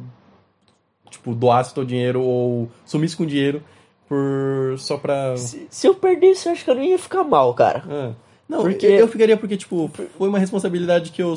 tipo, 1.11 1.35
doasse 1.35 1.75
todo 1.75 1.85
o 1.85 1.89
dinheiro 1.89 2.23
ou 2.23 2.71
sumisse 2.85 3.17
com 3.17 3.25
o 3.25 3.27
dinheiro 3.27 3.63
por 4.09 4.77
só 4.79 4.97
pra... 4.97 5.37
Se, 5.37 5.67
se 5.69 5.87
eu 5.87 5.95
perdesse, 5.95 6.49
eu 6.49 6.53
acho 6.53 6.65
que 6.65 6.71
eu 6.71 6.77
não 6.77 6.85
ia 6.85 6.99
ficar 6.99 7.25
mal, 7.25 7.53
cara. 7.53 7.85
Ah. 7.91 8.13
Não, 8.49 8.63
Porque- 8.63 8.87
eu 8.87 9.09
ficaria 9.09 9.37
porque, 9.37 9.57
tipo, 9.57 9.91
foi 10.17 10.29
uma 10.29 10.39
responsabilidade 10.39 11.11
que 11.11 11.21
eu... 11.23 11.35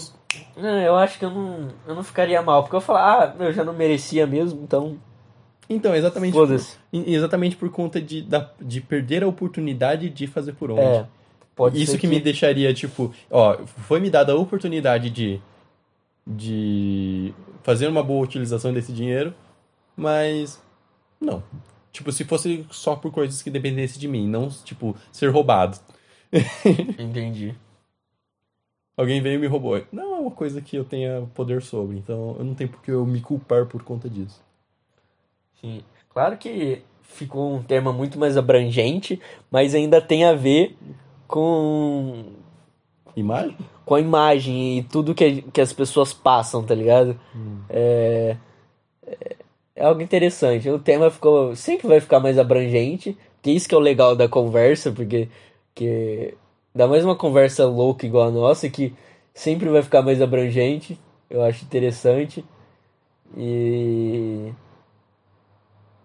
Não, 0.62 0.82
eu 0.82 0.96
acho 0.96 1.18
que 1.18 1.26
eu 1.26 1.30
não, 1.30 1.70
eu 1.88 1.96
não 1.96 2.04
ficaria 2.04 2.42
mal, 2.42 2.64
porque 2.64 2.76
eu 2.76 2.82
falar, 2.82 3.36
ah, 3.40 3.44
eu 3.44 3.54
já 3.54 3.64
não 3.64 3.74
merecia 3.74 4.28
mesmo, 4.28 4.62
então 4.64 4.98
Então, 5.70 5.96
exatamente... 5.96 6.34
por- 6.34 6.50
exatamente 6.92 7.56
por 7.56 7.70
conta 7.70 8.02
de, 8.02 8.22
da, 8.22 8.50
de 8.60 8.82
perder 8.82 9.24
a 9.24 9.28
oportunidade 9.28 10.10
de 10.10 10.28
fazer 10.28 10.54
por 10.54 10.72
onde. 10.72 10.82
É, 10.82 11.06
pode 11.56 11.82
Isso 11.82 11.94
ser 11.94 11.98
que, 12.00 12.08
me 12.08 12.20
deixaria, 12.20 12.74
tipo, 12.74 13.14
ó, 13.30 13.58
foi 13.66 14.00
me 14.00 14.10
dada 14.10 14.34
a 14.34 14.36
oportunidade 14.36 15.10
de, 15.10 15.40
de 16.26 17.34
fazer 17.64 17.88
uma 17.88 18.04
boa 18.04 18.24
utilização 18.24 18.74
desse 18.74 18.92
dinheiro, 18.92 19.34
mas 19.96 20.62
não. 21.22 21.44
Tipo, 21.92 22.12
se 22.12 22.24
fosse 22.24 22.66
só 22.70 22.96
por 22.96 23.12
coisas 23.12 23.42
que 23.42 23.50
dependessem 23.50 24.00
de 24.00 24.08
mim, 24.08 24.28
não, 24.28 24.50
tipo, 24.50 24.96
ser 25.12 25.30
roubado. 25.30 25.78
Entendi. 26.98 27.56
Alguém 29.00 29.22
veio 29.22 29.36
e 29.36 29.38
me 29.38 29.48
roubou. 29.48 29.82
Não 29.94 30.16
é 30.16 30.20
uma 30.20 30.32
coisa 30.32 30.60
que 30.60 30.76
eu 30.76 30.84
tenha 30.84 31.26
poder 31.34 31.62
sobre, 31.62 31.98
então 31.98 32.36
eu 32.38 32.44
não 32.44 32.54
tenho 32.54 32.70
por 32.70 32.82
que 32.82 32.92
eu 32.92 33.06
me 33.06 33.22
culpar 33.22 33.66
por 33.66 33.82
conta 33.82 34.10
disso. 34.10 34.44
Sim. 35.62 35.82
Claro 36.10 36.36
que 36.36 36.82
ficou 37.02 37.56
um 37.56 37.64
tema 37.64 37.94
muito 37.94 38.20
mais 38.20 38.36
abrangente, 38.36 39.18
mas 39.50 39.74
ainda 39.74 40.02
tem 40.02 40.26
a 40.26 40.34
ver 40.34 40.76
com, 41.26 42.26
Imagem? 43.16 43.56
com 43.86 43.96
a 43.96 44.02
imagem 44.02 44.80
e 44.80 44.84
tudo 44.84 45.16
que, 45.16 45.44
que 45.44 45.62
as 45.62 45.72
pessoas 45.72 46.14
passam, 46.14 46.62
tá 46.62 46.76
ligado? 46.76 47.18
É, 47.70 48.36
é, 49.08 49.36
é 49.78 49.86
algo 49.86 50.02
interessante. 50.02 50.70
O 50.70 50.78
tema 50.78 51.10
ficou, 51.10 51.56
sempre 51.56 51.88
vai 51.88 52.02
ficar 52.02 52.20
mais 52.20 52.38
abrangente, 52.38 53.18
que 53.42 53.52
isso 53.52 53.70
que 53.70 53.74
é 53.74 53.78
o 53.78 53.82
legal 53.82 54.14
da 54.14 54.28
conversa, 54.28 54.92
porque 54.92 55.30
que 55.74 56.34
dá 56.80 56.88
mais 56.88 57.04
uma 57.04 57.14
conversa 57.14 57.66
louca 57.66 58.06
igual 58.06 58.30
a 58.30 58.32
nossa, 58.32 58.70
que 58.70 58.96
sempre 59.34 59.68
vai 59.68 59.82
ficar 59.84 60.02
mais 60.02 60.22
abrangente. 60.22 60.98
Eu 61.30 61.44
acho 61.44 61.66
interessante. 61.66 62.46
E. 63.36 64.54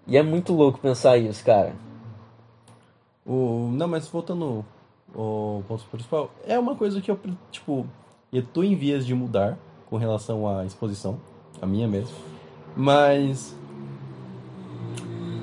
E 0.05 0.17
é 0.17 0.23
muito 0.23 0.53
louco 0.53 0.81
pensar 0.81 1.17
isso, 1.17 1.45
cara. 1.45 1.77
O, 3.25 3.71
não, 3.73 3.87
mas 3.87 4.09
voltando 4.09 4.65
ao 5.15 5.63
ponto 5.69 5.85
principal, 5.93 6.29
é 6.45 6.59
uma 6.59 6.75
coisa 6.75 7.01
que 7.01 7.09
eu, 7.09 7.19
tipo, 7.53 7.87
eu 8.33 8.43
tô 8.43 8.65
em 8.65 8.75
vias 8.75 9.07
de 9.07 9.15
mudar 9.15 9.57
com 9.89 9.97
relação 9.97 10.49
à 10.49 10.67
exposição, 10.67 11.21
a 11.63 11.67
minha 11.67 11.87
mesmo, 11.87 12.17
mas 12.77 13.57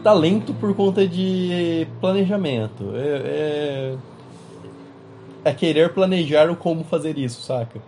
talento 0.04 0.54
por 0.54 0.76
conta 0.76 1.08
de 1.08 1.88
planejamento, 2.02 2.92
é, 2.94 3.22
é, 3.26 3.98
é 5.44 5.54
querer 5.54 5.94
planejar 5.94 6.50
o 6.50 6.56
como 6.56 6.84
fazer 6.84 7.18
isso, 7.18 7.42
saca? 7.42 7.82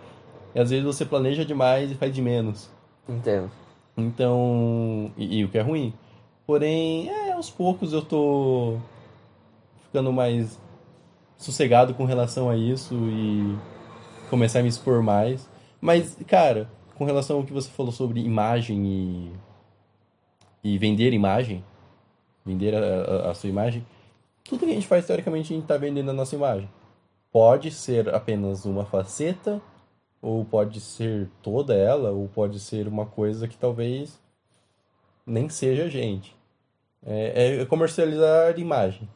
E 0.54 0.60
às 0.60 0.70
vezes 0.70 0.84
você 0.84 1.04
planeja 1.04 1.44
demais 1.44 1.90
e 1.90 1.94
faz 1.94 2.14
de 2.14 2.22
menos. 2.22 2.70
Entendo. 3.08 3.50
Então, 3.96 5.10
e, 5.16 5.38
e 5.38 5.44
o 5.44 5.48
que 5.48 5.58
é 5.58 5.62
ruim. 5.62 5.92
Porém, 6.46 7.08
é, 7.08 7.32
aos 7.32 7.50
poucos 7.50 7.92
eu 7.92 8.02
tô 8.02 8.76
ficando 9.84 10.12
mais 10.12 10.58
sossegado 11.38 11.94
com 11.94 12.04
relação 12.04 12.48
a 12.50 12.56
isso 12.56 12.94
e 12.94 13.56
começar 14.30 14.60
a 14.60 14.62
me 14.62 14.68
expor 14.68 15.02
mais. 15.02 15.48
Mas, 15.80 16.16
cara, 16.26 16.68
com 16.94 17.04
relação 17.04 17.38
ao 17.38 17.44
que 17.44 17.52
você 17.52 17.70
falou 17.70 17.92
sobre 17.92 18.20
imagem 18.20 18.84
e, 18.86 19.32
e 20.62 20.78
vender 20.78 21.12
imagem, 21.12 21.64
vender 22.44 22.74
a, 22.74 22.78
a- 23.28 23.30
a 23.30 23.34
sua 23.34 23.48
imagem, 23.48 23.84
tudo 24.44 24.60
que 24.60 24.70
a 24.72 24.74
gente 24.74 24.86
faz, 24.86 25.06
teoricamente, 25.06 25.52
a 25.52 25.56
gente 25.56 25.66
tá 25.66 25.76
vendendo 25.76 26.10
a 26.10 26.14
nossa 26.14 26.34
imagem. 26.36 26.68
Pode 27.34 27.72
ser 27.72 28.14
apenas 28.14 28.64
uma 28.64 28.84
faceta, 28.84 29.60
ou 30.22 30.44
pode 30.44 30.80
ser 30.80 31.28
toda 31.42 31.74
ela, 31.74 32.12
ou 32.12 32.28
pode 32.28 32.60
ser 32.60 32.86
uma 32.86 33.06
coisa 33.06 33.48
que 33.48 33.56
talvez 33.56 34.20
nem 35.26 35.48
seja 35.48 35.86
a 35.86 35.88
gente. 35.88 36.36
É, 37.04 37.62
é 37.62 37.66
comercializar 37.66 38.56
imagem. 38.56 39.08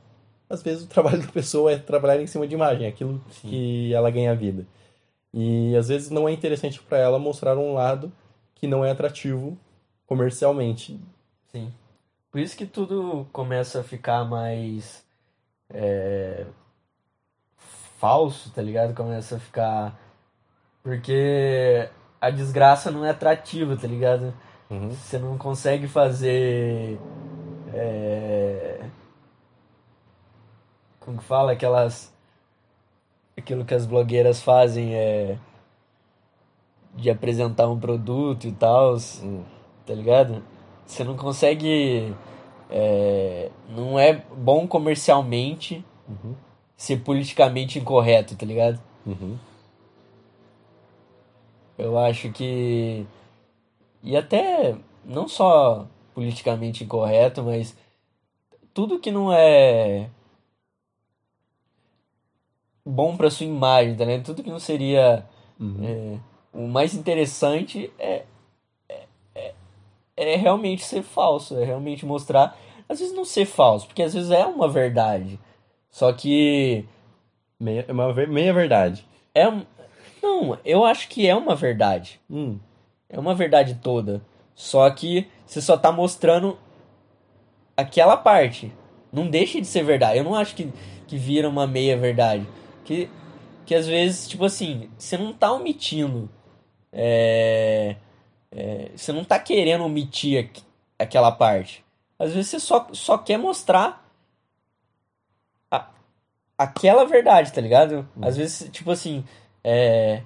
Às 0.51 0.65
vezes 0.65 0.83
o 0.83 0.89
trabalho 0.89 1.23
da 1.25 1.29
pessoa 1.29 1.71
é 1.71 1.79
trabalhar 1.79 2.21
em 2.21 2.27
cima 2.27 2.45
de 2.45 2.55
imagem, 2.57 2.87
é 2.87 2.89
aquilo 2.89 3.23
que 3.41 3.95
ela 3.95 4.11
ganha 4.11 4.35
vida. 4.35 4.67
E 5.33 5.77
às 5.77 5.87
vezes 5.87 6.11
não 6.11 6.29
é 6.29 6.33
interessante 6.33 6.83
para 6.83 6.99
ela 6.99 7.21
mostrar 7.21 7.57
um 7.57 7.73
lado 7.73 8.13
que 8.57 8.67
não 8.67 8.85
é 8.85 8.91
atrativo 8.91 9.57
comercialmente. 10.07 11.01
Sim. 11.53 11.73
Por 12.33 12.41
isso 12.41 12.57
que 12.57 12.67
tudo 12.67 13.29
começa 13.31 13.79
a 13.79 13.85
ficar 13.85 14.25
mais 14.25 15.07
é, 15.71 16.47
falso, 17.99 18.51
tá 18.51 18.63
ligado? 18.63 18.95
Começa 18.95 19.37
a 19.37 19.41
ficar. 19.41 19.99
Porque 20.83 21.89
a 22.21 22.31
desgraça 22.31 22.91
não 22.91 23.05
é 23.05 23.11
atrativa, 23.11 23.77
tá 23.77 23.87
ligado? 23.87 24.33
Uhum. 24.71 24.91
Você 24.91 25.19
não 25.19 25.37
consegue 25.37 25.87
fazer. 25.89 26.99
é, 27.75 28.81
Como 31.01 31.19
que 31.19 31.25
fala? 31.25 31.53
Aquelas. 31.53 32.13
Aquilo 33.37 33.65
que 33.65 33.75
as 33.75 33.87
blogueiras 33.87 34.43
fazem 34.43 34.95
é. 34.95 35.39
De 36.95 37.11
apresentar 37.11 37.69
um 37.69 37.79
produto 37.79 38.47
e 38.49 38.53
tal, 38.53 38.97
Hum. 39.23 39.45
tá 39.87 39.95
ligado? 39.95 40.43
Você 40.87 41.05
não 41.05 41.17
consegue. 41.17 42.15
é, 42.71 43.51
Não 43.69 43.99
é 43.99 44.15
bom 44.37 44.67
comercialmente 44.67 45.85
Uhum. 46.09 46.35
Ser 46.79 46.99
politicamente 47.01 47.79
incorreto, 47.79 48.37
tá 48.37 48.47
ligado? 48.47 48.81
Uhum. 49.05 49.37
Eu 51.77 51.99
acho 51.99 52.31
que. 52.31 53.05
E 54.03 54.17
até 54.17 54.77
não 55.05 55.27
só 55.27 55.87
politicamente 56.15 56.85
incorreto, 56.85 57.43
mas 57.43 57.77
tudo 58.73 59.01
que 59.01 59.11
não 59.11 59.33
é 59.33 60.09
bom 62.87 63.17
para 63.17 63.29
sua 63.31 63.45
imagem, 63.47 63.97
tá 63.97 64.05
ligado? 64.05 64.25
Tudo 64.25 64.43
que 64.43 64.51
não 64.51 64.61
seria 64.61 65.27
Uhum. 65.61 65.81
é, 65.83 66.19
o 66.53 66.69
mais 66.69 66.95
interessante 66.95 67.93
é, 67.99 68.25
é, 68.89 69.05
é, 69.35 69.55
é 70.17 70.37
realmente 70.37 70.85
ser 70.85 71.03
falso, 71.03 71.59
é 71.59 71.65
realmente 71.65 72.07
mostrar, 72.07 72.57
às 72.89 73.01
vezes 73.01 73.15
não 73.15 73.25
ser 73.25 73.45
falso, 73.47 73.87
porque 73.89 74.03
às 74.03 74.15
vezes 74.15 74.31
é 74.31 74.47
uma 74.47 74.69
verdade. 74.69 75.39
Só 75.91 76.13
que 76.13 76.85
Meia, 77.59 77.85
é 77.89 77.93
uma 77.93 78.13
meia 78.27 78.53
verdade. 78.53 79.05
é 79.35 79.49
um, 79.49 79.63
não, 80.23 80.59
eu 80.65 80.85
acho 80.85 81.09
que 81.09 81.27
é 81.27 81.35
uma 81.35 81.55
verdade. 81.55 82.21
Hum. 82.31 82.59
É 83.09 83.19
uma 83.19 83.35
verdade 83.35 83.77
toda. 83.83 84.21
Só 84.55 84.89
que 84.91 85.27
você 85.47 85.61
só 85.61 85.77
tá 85.77 85.91
mostrando 85.91 86.59
aquela 87.77 88.17
parte. 88.17 88.73
Não 89.13 89.29
deixa 89.29 89.61
de 89.61 89.67
ser 89.67 89.83
verdade. 89.85 90.19
Eu 90.19 90.25
não 90.25 90.35
acho 90.35 90.55
que, 90.55 90.71
que 91.07 91.17
vira 91.17 91.49
uma 91.49 91.67
meia 91.67 91.97
verdade. 91.97 92.47
Que, 92.85 93.09
que 93.65 93.75
às 93.75 93.87
vezes, 93.87 94.29
tipo 94.29 94.45
assim, 94.45 94.91
você 94.99 95.17
não 95.17 95.33
tá 95.33 95.53
omitindo. 95.53 96.29
É, 96.93 97.97
é, 98.51 98.91
você 98.95 99.13
não 99.13 99.25
tá 99.25 99.39
querendo 99.39 99.85
omitir 99.85 100.45
aqu- 100.45 100.65
aquela 100.99 101.31
parte. 101.33 101.85
Às 102.19 102.33
vezes 102.33 102.51
você 102.51 102.61
só, 102.61 102.89
só 102.93 103.17
quer 103.17 103.39
mostrar 103.39 104.08
aquela 106.59 107.05
verdade, 107.05 107.53
tá 107.53 107.61
ligado? 107.61 108.07
Às 108.21 108.37
vezes, 108.37 108.69
tipo 108.71 108.91
assim, 108.91 109.25
é, 109.63 110.23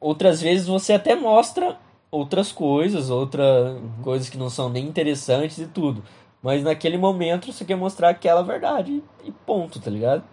outras 0.00 0.40
vezes 0.40 0.66
você 0.66 0.94
até 0.94 1.14
mostra 1.14 1.76
outras 2.10 2.50
coisas, 2.50 3.10
outras 3.10 3.78
coisas 4.02 4.30
que 4.30 4.38
não 4.38 4.48
são 4.48 4.70
nem 4.70 4.86
interessantes 4.86 5.58
e 5.58 5.66
tudo. 5.66 6.02
Mas 6.42 6.62
naquele 6.62 6.96
momento 6.96 7.52
você 7.52 7.64
quer 7.64 7.76
mostrar 7.76 8.10
aquela 8.10 8.42
verdade 8.42 9.02
e 9.24 9.30
ponto, 9.30 9.78
tá 9.80 9.90
ligado? 9.90 10.24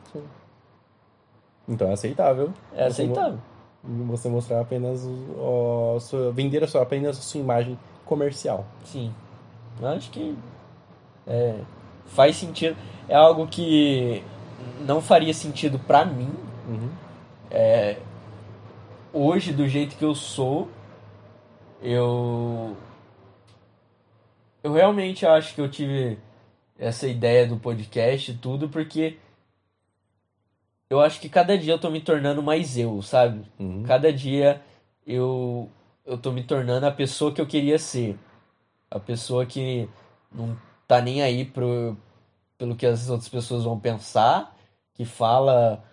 Então 1.68 1.90
é 1.90 1.94
aceitável. 1.94 2.54
É 2.74 2.86
aceitável. 2.86 3.40
Você 3.84 4.30
mostrar 4.30 4.62
apenas 4.62 5.04
o, 5.06 6.00
sua, 6.00 6.32
vender 6.32 6.64
a 6.64 6.68
sua, 6.68 6.84
apenas 6.84 7.18
a 7.18 7.22
sua 7.22 7.42
imagem 7.42 7.78
comercial. 8.06 8.66
Sim. 8.84 9.14
Eu 9.82 9.88
acho 9.90 10.10
que 10.12 10.38
é, 11.28 11.60
faz 12.06 12.36
sentido. 12.36 12.78
É 13.10 13.16
algo 13.16 13.48
que 13.48 14.24
não 14.82 15.02
faria 15.02 15.34
sentido 15.34 15.80
pra 15.80 16.06
mim 16.06 16.30
Uhum. 16.68 16.90
hoje, 19.14 19.54
do 19.54 19.68
jeito 19.68 19.96
que 19.96 20.04
eu 20.06 20.16
sou. 20.16 20.70
Eu. 21.82 22.76
Eu 24.64 24.74
realmente 24.74 25.26
acho 25.26 25.54
que 25.54 25.62
eu 25.62 25.70
tive 25.70 26.18
essa 26.78 27.08
ideia 27.08 27.46
do 27.48 27.58
podcast 27.58 28.32
e 28.32 28.38
tudo, 28.38 28.68
porque 28.68 29.18
eu 30.90 31.00
acho 31.00 31.20
que 31.20 31.30
cada 31.30 31.58
dia 31.58 31.74
eu 31.74 31.80
tô 31.80 31.90
me 31.90 32.02
tornando 32.02 32.42
mais 32.42 32.78
eu, 32.78 33.02
sabe? 33.02 33.46
Uhum. 33.60 33.84
Cada 33.84 34.12
dia 34.12 34.62
eu, 35.06 35.70
eu 36.06 36.18
tô 36.18 36.32
me 36.32 36.44
tornando 36.44 36.86
a 36.88 36.92
pessoa 36.92 37.32
que 37.32 37.40
eu 37.40 37.46
queria 37.46 37.78
ser. 37.78 38.18
A 38.90 39.00
pessoa 39.00 39.46
que 39.46 39.88
não 40.32 40.58
tá 40.88 41.00
nem 41.02 41.22
aí 41.22 41.46
pro, 41.46 41.96
pelo 42.58 42.76
que 42.76 42.86
as 42.86 43.10
outras 43.10 43.30
pessoas 43.30 43.64
vão 43.64 43.80
pensar, 43.80 44.55
que 44.96 45.06
fala 45.06 45.84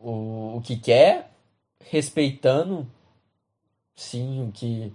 o, 0.00 0.56
o 0.56 0.60
que 0.62 0.76
quer, 0.76 1.30
respeitando, 1.80 2.86
sim, 3.94 4.48
o 4.48 4.52
que 4.52 4.92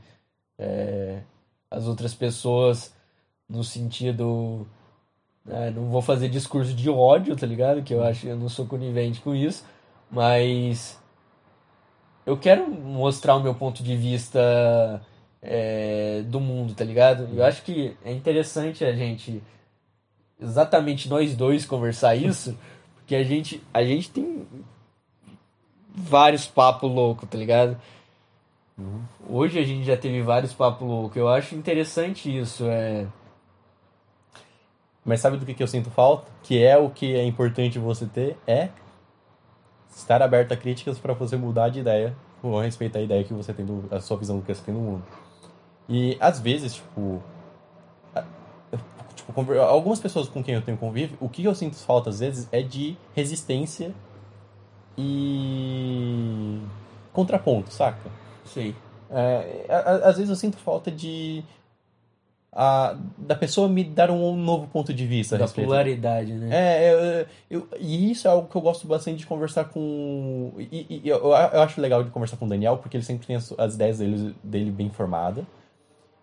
é, 0.58 1.22
as 1.70 1.88
outras 1.88 2.14
pessoas, 2.14 2.96
no 3.50 3.64
sentido. 3.64 4.68
né, 5.46 5.72
não 5.72 5.90
vou 5.90 6.02
fazer 6.02 6.30
discurso 6.30 6.74
de 6.74 6.90
ódio, 6.90 7.36
tá 7.36 7.46
ligado? 7.46 7.84
Que 7.84 7.94
eu 7.94 8.04
acho 8.04 8.22
que 8.22 8.28
eu 8.28 8.38
não 8.38 8.50
sou 8.50 8.66
conivente 8.66 9.22
com 9.22 9.36
isso, 9.36 9.66
mas 10.10 11.00
eu 12.26 12.38
quero 12.38 12.70
mostrar 12.70 13.36
o 13.36 13.44
meu 13.44 13.54
ponto 13.54 13.84
de 13.84 13.96
vista 13.96 15.02
é, 15.42 16.22
do 16.24 16.40
mundo, 16.40 16.74
tá 16.74 16.86
ligado? 16.86 17.28
Eu 17.36 17.44
acho 17.44 17.64
que 17.64 17.98
é 18.04 18.12
interessante 18.12 18.86
a 18.86 18.94
gente, 18.94 19.44
exatamente 20.40 21.10
nós 21.10 21.36
dois, 21.36 21.66
conversar 21.66 22.16
isso, 22.16 22.58
porque 23.14 23.16
a 23.16 23.24
gente, 23.24 23.64
a 23.72 23.84
gente 23.84 24.10
tem 24.10 24.48
vários 25.96 26.48
papos 26.48 26.92
loucos, 26.92 27.30
tá 27.30 27.38
ligado? 27.38 27.78
Hoje 29.30 29.60
a 29.60 29.64
gente 29.64 29.84
já 29.84 29.96
teve 29.96 30.22
vários 30.24 30.52
papos 30.52 30.88
loucos. 30.88 31.16
Eu 31.16 31.30
acho 31.30 31.54
interessante 31.54 32.36
isso. 32.36 32.66
É... 32.66 33.06
Mas 35.06 35.20
sabe 35.20 35.38
do 35.38 35.46
que, 35.46 35.54
que 35.54 35.62
eu 35.62 35.68
sinto 35.68 35.92
falta? 35.92 36.32
Que 36.42 36.64
é 36.64 36.76
o 36.76 36.90
que 36.90 37.14
é 37.14 37.24
importante 37.24 37.78
você 37.78 38.08
ter? 38.08 38.36
É 38.48 38.70
estar 39.96 40.24
aberto 40.24 40.54
a 40.54 40.58
críticas 40.58 40.98
para 40.98 41.14
você 41.14 41.38
mudar 41.38 41.70
de 41.70 41.82
ideia 41.82 42.16
ou 42.42 42.60
respeitar 42.60 42.98
a 42.98 43.04
ideia 43.04 43.24
que 43.24 43.34
você 43.34 43.54
tem, 43.54 43.64
do, 43.64 43.88
a 43.92 44.00
sua 44.00 44.18
visão 44.18 44.38
do 44.38 44.44
que 44.44 44.56
você 44.56 44.64
tem 44.64 44.74
no 44.74 44.82
mundo. 44.82 45.04
E 45.88 46.18
às 46.20 46.40
vezes, 46.40 46.76
tipo, 46.76 47.22
tipo, 49.24 49.34
conver- 49.34 49.60
algumas 49.60 50.00
pessoas 50.00 50.28
com 50.28 50.44
quem 50.44 50.54
eu 50.56 50.62
tenho 50.62 50.78
convívio, 50.78 51.18
o 51.20 51.30
que 51.30 51.44
eu 51.44 51.56
sinto 51.56 51.76
falta 51.78 52.10
às 52.10 52.20
vezes 52.20 52.48
é 52.52 52.62
de 52.62 52.96
resistência 53.16 53.94
e 54.98 56.60
contraponto, 57.12 57.72
saca? 57.72 58.10
Sei. 58.46 58.76
É, 59.10 59.66
às 60.04 60.16
vezes 60.18 60.30
eu 60.30 60.36
sinto 60.36 60.58
falta 60.58 60.90
de 60.92 61.44
a, 62.52 62.96
da 63.18 63.36
pessoa 63.36 63.68
me 63.68 63.84
dar 63.84 64.12
um 64.12 64.36
novo 64.36 64.68
ponto 64.68 64.94
de 64.94 65.06
vista 65.08 65.38
Da 65.38 65.48
polaridade, 65.48 66.34
né? 66.34 66.50
É, 66.52 66.94
eu, 66.94 67.60
eu- 67.62 67.68
e 67.80 68.12
isso 68.12 68.28
é 68.28 68.32
algo 68.32 68.48
que 68.48 68.56
eu 68.56 68.62
gosto 68.62 68.88
bastante 68.88 69.18
de 69.20 69.26
conversar 69.26 69.66
com. 69.66 70.52
E, 70.58 71.02
e 71.04 71.10
eu, 71.10 71.18
eu 71.18 71.62
acho 71.62 71.80
legal 71.82 72.04
de 72.04 72.10
conversar 72.12 72.38
com 72.38 72.46
o 72.46 72.50
Daniel, 72.50 72.78
porque 72.78 72.98
ele 72.98 73.04
sempre 73.04 73.26
tem 73.28 73.36
as, 73.36 73.54
as 73.58 73.76
ideias 73.76 73.98
dele, 74.00 74.36
dele 74.44 74.72
bem 74.72 74.90
formadas. 74.90 75.44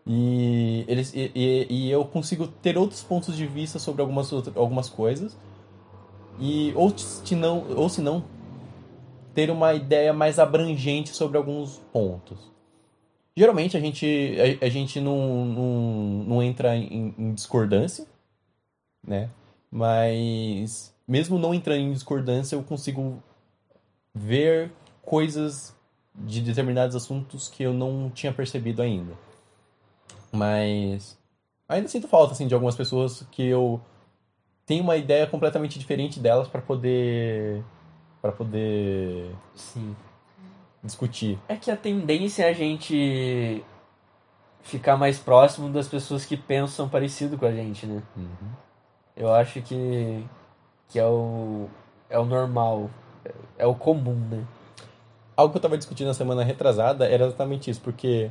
E, 0.06 0.84
eles, 0.88 1.12
e, 1.14 1.30
e- 1.34 1.66
e 1.70 1.90
eu 1.90 2.04
consigo 2.04 2.46
ter 2.46 2.76
outros 2.78 3.02
pontos 3.02 3.36
de 3.36 3.46
vista 3.46 3.78
sobre 3.78 4.02
algumas, 4.02 4.32
algumas 4.56 4.88
coisas. 4.88 5.36
E, 6.38 6.72
ou, 6.74 6.96
se 6.96 7.34
não, 7.34 7.64
ou 7.76 7.88
se 7.88 8.00
não, 8.00 8.24
ter 9.34 9.50
uma 9.50 9.74
ideia 9.74 10.12
mais 10.12 10.38
abrangente 10.38 11.10
sobre 11.10 11.36
alguns 11.36 11.78
pontos. 11.92 12.50
Geralmente 13.36 13.76
a 13.76 13.80
gente, 13.80 14.36
a, 14.60 14.66
a 14.66 14.68
gente 14.68 15.00
não, 15.00 15.44
não, 15.44 16.24
não 16.26 16.42
entra 16.42 16.76
em, 16.76 17.14
em 17.16 17.34
discordância, 17.34 18.06
né? 19.06 19.30
Mas 19.70 20.92
mesmo 21.06 21.38
não 21.38 21.54
entrando 21.54 21.80
em 21.80 21.92
discordância, 21.92 22.56
eu 22.56 22.62
consigo 22.62 23.22
ver 24.14 24.72
coisas 25.02 25.74
de 26.14 26.40
determinados 26.40 26.96
assuntos 26.96 27.48
que 27.48 27.62
eu 27.62 27.72
não 27.72 28.10
tinha 28.10 28.32
percebido 28.32 28.82
ainda. 28.82 29.12
Mas 30.32 31.18
ainda 31.68 31.88
sinto 31.88 32.08
falta 32.08 32.32
assim 32.32 32.46
de 32.46 32.54
algumas 32.54 32.76
pessoas 32.76 33.26
que 33.30 33.46
eu 33.46 33.80
tenho 34.66 34.82
uma 34.82 34.96
ideia 34.96 35.26
completamente 35.26 35.78
diferente 35.78 36.20
delas 36.20 36.48
para 36.48 36.60
poder 36.60 37.64
para 38.22 38.32
poder 38.32 39.34
Sim. 39.54 39.96
discutir. 40.82 41.38
É 41.48 41.56
que 41.56 41.70
a 41.70 41.76
tendência 41.76 42.44
é 42.44 42.50
a 42.50 42.52
gente 42.52 43.64
ficar 44.62 44.96
mais 44.96 45.18
próximo 45.18 45.70
das 45.70 45.88
pessoas 45.88 46.24
que 46.24 46.36
pensam 46.36 46.88
parecido 46.88 47.38
com 47.38 47.46
a 47.46 47.52
gente, 47.52 47.86
né? 47.86 48.02
Eu 49.16 49.32
acho 49.32 49.60
que, 49.62 50.24
que 50.88 50.98
é 50.98 51.06
o, 51.06 51.66
é 52.08 52.18
o 52.18 52.24
normal, 52.24 52.90
é 53.58 53.66
o 53.66 53.74
comum, 53.74 54.16
né? 54.30 54.44
Algo 55.36 55.52
que 55.52 55.58
eu 55.58 55.62
tava 55.62 55.78
discutindo 55.78 56.08
na 56.08 56.14
semana 56.14 56.44
retrasada 56.44 57.06
era 57.08 57.26
exatamente 57.26 57.70
isso, 57.70 57.80
porque 57.80 58.30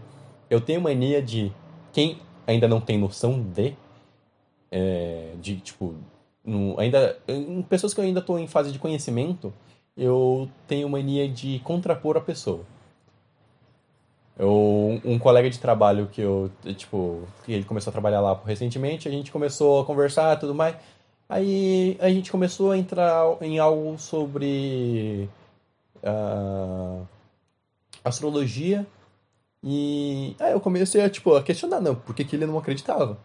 eu 0.49 0.61
tenho 0.61 0.81
mania 0.81 1.21
de 1.21 1.51
quem 1.91 2.19
ainda 2.47 2.67
não 2.67 2.81
tem 2.81 2.97
noção 2.97 3.41
de, 3.41 3.75
é, 4.71 5.33
de 5.41 5.57
tipo, 5.57 5.95
no- 6.43 6.79
ainda 6.79 7.17
em 7.27 7.61
pessoas 7.61 7.93
que 7.93 7.99
eu 7.99 8.03
ainda 8.05 8.21
tô 8.21 8.37
em 8.37 8.47
fase 8.47 8.71
de 8.71 8.79
conhecimento, 8.79 9.53
eu 9.95 10.49
tenho 10.67 10.89
mania 10.89 11.27
de 11.27 11.59
contrapor 11.59 12.17
a 12.17 12.21
pessoa. 12.21 12.61
Eu, 14.37 15.01
um 15.03 15.19
colega 15.19 15.49
de 15.49 15.59
trabalho 15.59 16.07
que 16.07 16.21
eu, 16.21 16.49
tipo, 16.77 17.23
que 17.43 17.51
ele 17.51 17.65
começou 17.65 17.91
a 17.91 17.93
trabalhar 17.93 18.21
lá 18.21 18.39
recentemente, 18.45 19.07
a 19.07 19.11
gente 19.11 19.31
começou 19.31 19.81
a 19.81 19.85
conversar 19.85 20.37
e 20.37 20.39
tudo 20.39 20.55
mais. 20.55 20.75
Aí 21.27 21.97
a 21.99 22.09
gente 22.09 22.31
começou 22.31 22.71
a 22.71 22.77
entrar 22.77 23.25
em 23.41 23.59
algo 23.59 23.99
sobre 23.99 25.29
ah, 26.01 27.01
astrologia 28.03 28.87
e 29.63 30.35
aí 30.39 30.51
eu 30.51 30.59
comecei 30.59 31.01
a, 31.01 31.09
tipo, 31.09 31.35
a 31.35 31.43
questionar, 31.43 31.81
não, 31.81 31.95
por 31.95 32.15
que, 32.15 32.23
que 32.23 32.35
ele 32.35 32.45
não 32.45 32.57
acreditava? 32.57 33.17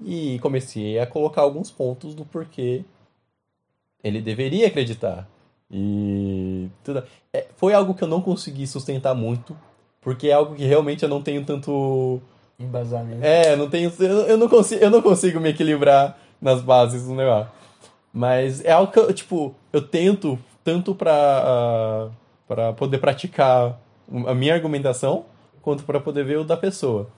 E 0.00 0.38
comecei 0.40 0.98
a 0.98 1.06
colocar 1.06 1.42
alguns 1.42 1.70
pontos 1.70 2.14
do 2.14 2.24
porquê 2.24 2.84
ele 4.02 4.20
deveria 4.20 4.66
acreditar. 4.66 5.28
E 5.70 6.68
tudo. 6.84 7.04
é, 7.32 7.46
foi 7.56 7.72
algo 7.72 7.94
que 7.94 8.02
eu 8.02 8.08
não 8.08 8.20
consegui 8.20 8.66
sustentar 8.66 9.14
muito 9.14 9.56
porque 10.02 10.28
é 10.28 10.32
algo 10.32 10.56
que 10.56 10.64
realmente 10.64 11.04
eu 11.04 11.08
não 11.08 11.22
tenho 11.22 11.44
tanto. 11.44 12.20
Embasamento. 12.58 13.24
É, 13.24 13.56
não 13.56 13.70
tenho. 13.70 13.90
Eu, 14.00 14.18
eu 14.26 14.36
não 14.36 14.48
consigo, 14.48 14.82
eu 14.82 14.90
não 14.90 15.00
consigo 15.00 15.40
me 15.40 15.50
equilibrar 15.50 16.18
nas 16.40 16.60
bases 16.60 17.04
do 17.04 17.14
negócio. 17.14 17.50
Mas 18.12 18.62
é 18.64 18.72
algo 18.72 18.92
que 18.92 18.98
eu, 18.98 19.12
tipo, 19.12 19.54
eu 19.72 19.80
tento 19.80 20.38
tanto 20.62 20.94
pra, 20.94 22.10
uh, 22.10 22.12
pra 22.46 22.72
poder 22.72 22.98
praticar 22.98 23.80
a 24.26 24.34
minha 24.34 24.52
argumentação, 24.52 25.24
quanto 25.62 25.84
pra 25.84 26.00
poder 26.00 26.24
ver 26.24 26.38
o 26.38 26.44
da 26.44 26.56
pessoa. 26.56 27.08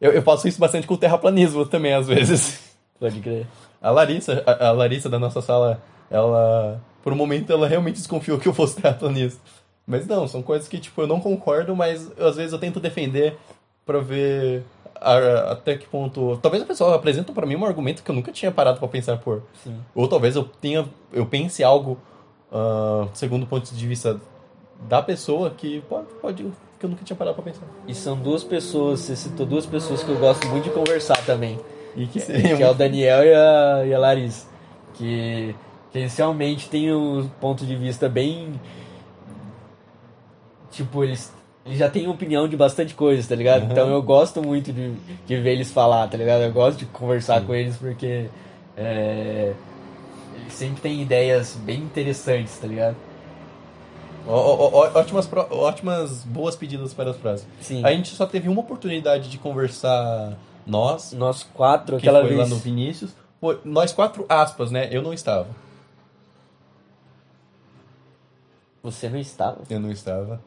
Eu, 0.00 0.10
eu 0.12 0.22
faço 0.22 0.48
isso 0.48 0.58
bastante 0.58 0.86
com 0.86 0.94
o 0.94 0.98
terraplanismo 0.98 1.64
também, 1.64 1.94
às 1.94 2.08
vezes. 2.08 2.74
Pode 2.98 3.20
crer. 3.20 3.46
A 3.80 3.90
Larissa, 3.90 4.42
a, 4.46 4.68
a 4.68 4.72
Larissa 4.72 5.08
da 5.08 5.18
nossa 5.18 5.40
sala, 5.40 5.80
ela. 6.10 6.80
Por 7.02 7.12
um 7.12 7.16
momento 7.16 7.52
ela 7.52 7.66
realmente 7.66 7.96
desconfiou 7.96 8.38
que 8.38 8.48
eu 8.48 8.54
fosse 8.54 8.80
terraplanista. 8.80 9.40
Mas 9.86 10.06
não, 10.06 10.26
são 10.28 10.42
coisas 10.42 10.68
que, 10.68 10.78
tipo, 10.78 11.02
eu 11.02 11.06
não 11.06 11.20
concordo, 11.20 11.74
mas 11.74 12.10
às 12.18 12.36
vezes 12.36 12.52
eu 12.52 12.58
tento 12.58 12.78
defender 12.78 13.36
pra 13.84 13.98
ver 13.98 14.62
a, 15.00 15.52
até 15.52 15.76
que 15.76 15.86
ponto. 15.86 16.38
Talvez 16.40 16.62
a 16.62 16.66
pessoa 16.66 16.94
apresenta 16.94 17.32
para 17.32 17.46
mim 17.46 17.56
um 17.56 17.64
argumento 17.64 18.02
que 18.02 18.10
eu 18.10 18.14
nunca 18.14 18.32
tinha 18.32 18.52
parado 18.52 18.78
para 18.78 18.88
pensar 18.88 19.18
por. 19.18 19.42
Sim. 19.62 19.76
Ou 19.94 20.06
talvez 20.08 20.36
eu 20.36 20.44
tenha. 20.44 20.88
Eu 21.12 21.26
pense 21.26 21.62
algo 21.64 21.98
uh, 22.50 23.08
segundo 23.14 23.42
o 23.42 23.46
ponto 23.46 23.74
de 23.74 23.86
vista 23.86 24.20
da 24.88 25.02
pessoa 25.02 25.50
que 25.50 25.80
pode, 25.88 26.06
pode 26.20 26.46
que 26.82 26.86
eu 26.86 26.90
nunca 26.90 27.04
tinha 27.04 27.16
parado 27.16 27.36
pra 27.36 27.44
pensar. 27.44 27.64
E 27.86 27.94
são 27.94 28.16
duas 28.16 28.42
pessoas, 28.42 29.00
você 29.00 29.14
citou 29.14 29.46
duas 29.46 29.64
pessoas 29.64 30.02
que 30.02 30.10
eu 30.10 30.18
gosto 30.18 30.46
muito 30.48 30.64
de 30.64 30.70
conversar 30.70 31.24
também. 31.24 31.58
E 31.94 32.06
que, 32.06 32.20
que 32.20 32.32
é 32.62 32.68
o 32.68 32.74
Daniel 32.74 33.24
e 33.24 33.32
a, 33.32 33.86
e 33.86 33.94
a 33.94 33.98
Larissa. 33.98 34.48
Que, 34.94 35.54
que 35.92 35.98
eles 35.98 36.16
realmente 36.16 36.68
têm 36.68 36.92
um 36.92 37.28
ponto 37.40 37.64
de 37.64 37.76
vista 37.76 38.08
bem. 38.08 38.60
Tipo, 40.72 41.04
eles, 41.04 41.32
eles 41.64 41.78
já 41.78 41.88
têm 41.88 42.08
opinião 42.08 42.48
de 42.48 42.56
bastante 42.56 42.94
coisa, 42.94 43.28
tá 43.28 43.36
ligado? 43.36 43.62
Uhum. 43.62 43.70
Então 43.70 43.88
eu 43.88 44.02
gosto 44.02 44.42
muito 44.42 44.72
de, 44.72 44.92
de 45.24 45.40
ver 45.40 45.52
eles 45.52 45.70
falar, 45.70 46.08
tá 46.08 46.16
ligado? 46.16 46.42
Eu 46.42 46.52
gosto 46.52 46.78
de 46.78 46.86
conversar 46.86 47.40
Sim. 47.40 47.46
com 47.46 47.54
eles 47.54 47.76
porque. 47.76 48.26
É, 48.76 49.52
eles 50.34 50.54
sempre 50.54 50.80
têm 50.80 51.00
ideias 51.00 51.56
bem 51.62 51.78
interessantes, 51.78 52.58
tá 52.58 52.66
ligado? 52.66 52.96
Ó, 54.26 54.32
ó, 54.32 54.70
ó, 54.72 54.98
ótimas, 54.98 55.28
ótimas, 55.50 56.24
boas 56.24 56.54
pedidas 56.56 56.94
para 56.94 57.10
as 57.10 57.16
frases. 57.16 57.46
Sim. 57.60 57.84
A 57.84 57.92
gente 57.92 58.14
só 58.14 58.26
teve 58.26 58.48
uma 58.48 58.60
oportunidade 58.60 59.28
de 59.28 59.38
conversar 59.38 60.36
nós. 60.66 61.12
Nós 61.12 61.42
quatro, 61.42 61.96
que 61.96 62.08
aquela 62.08 62.20
foi 62.20 62.34
vez. 62.34 62.40
lá 62.40 62.46
no 62.46 62.56
Vinícius. 62.56 63.14
Pô, 63.40 63.56
nós 63.64 63.92
quatro, 63.92 64.24
aspas, 64.28 64.70
né? 64.70 64.88
Eu 64.90 65.02
não 65.02 65.12
estava. 65.12 65.48
Você 68.82 69.08
não 69.08 69.18
estava? 69.18 69.62
Eu 69.68 69.80
não 69.80 69.90
estava. 69.90 70.40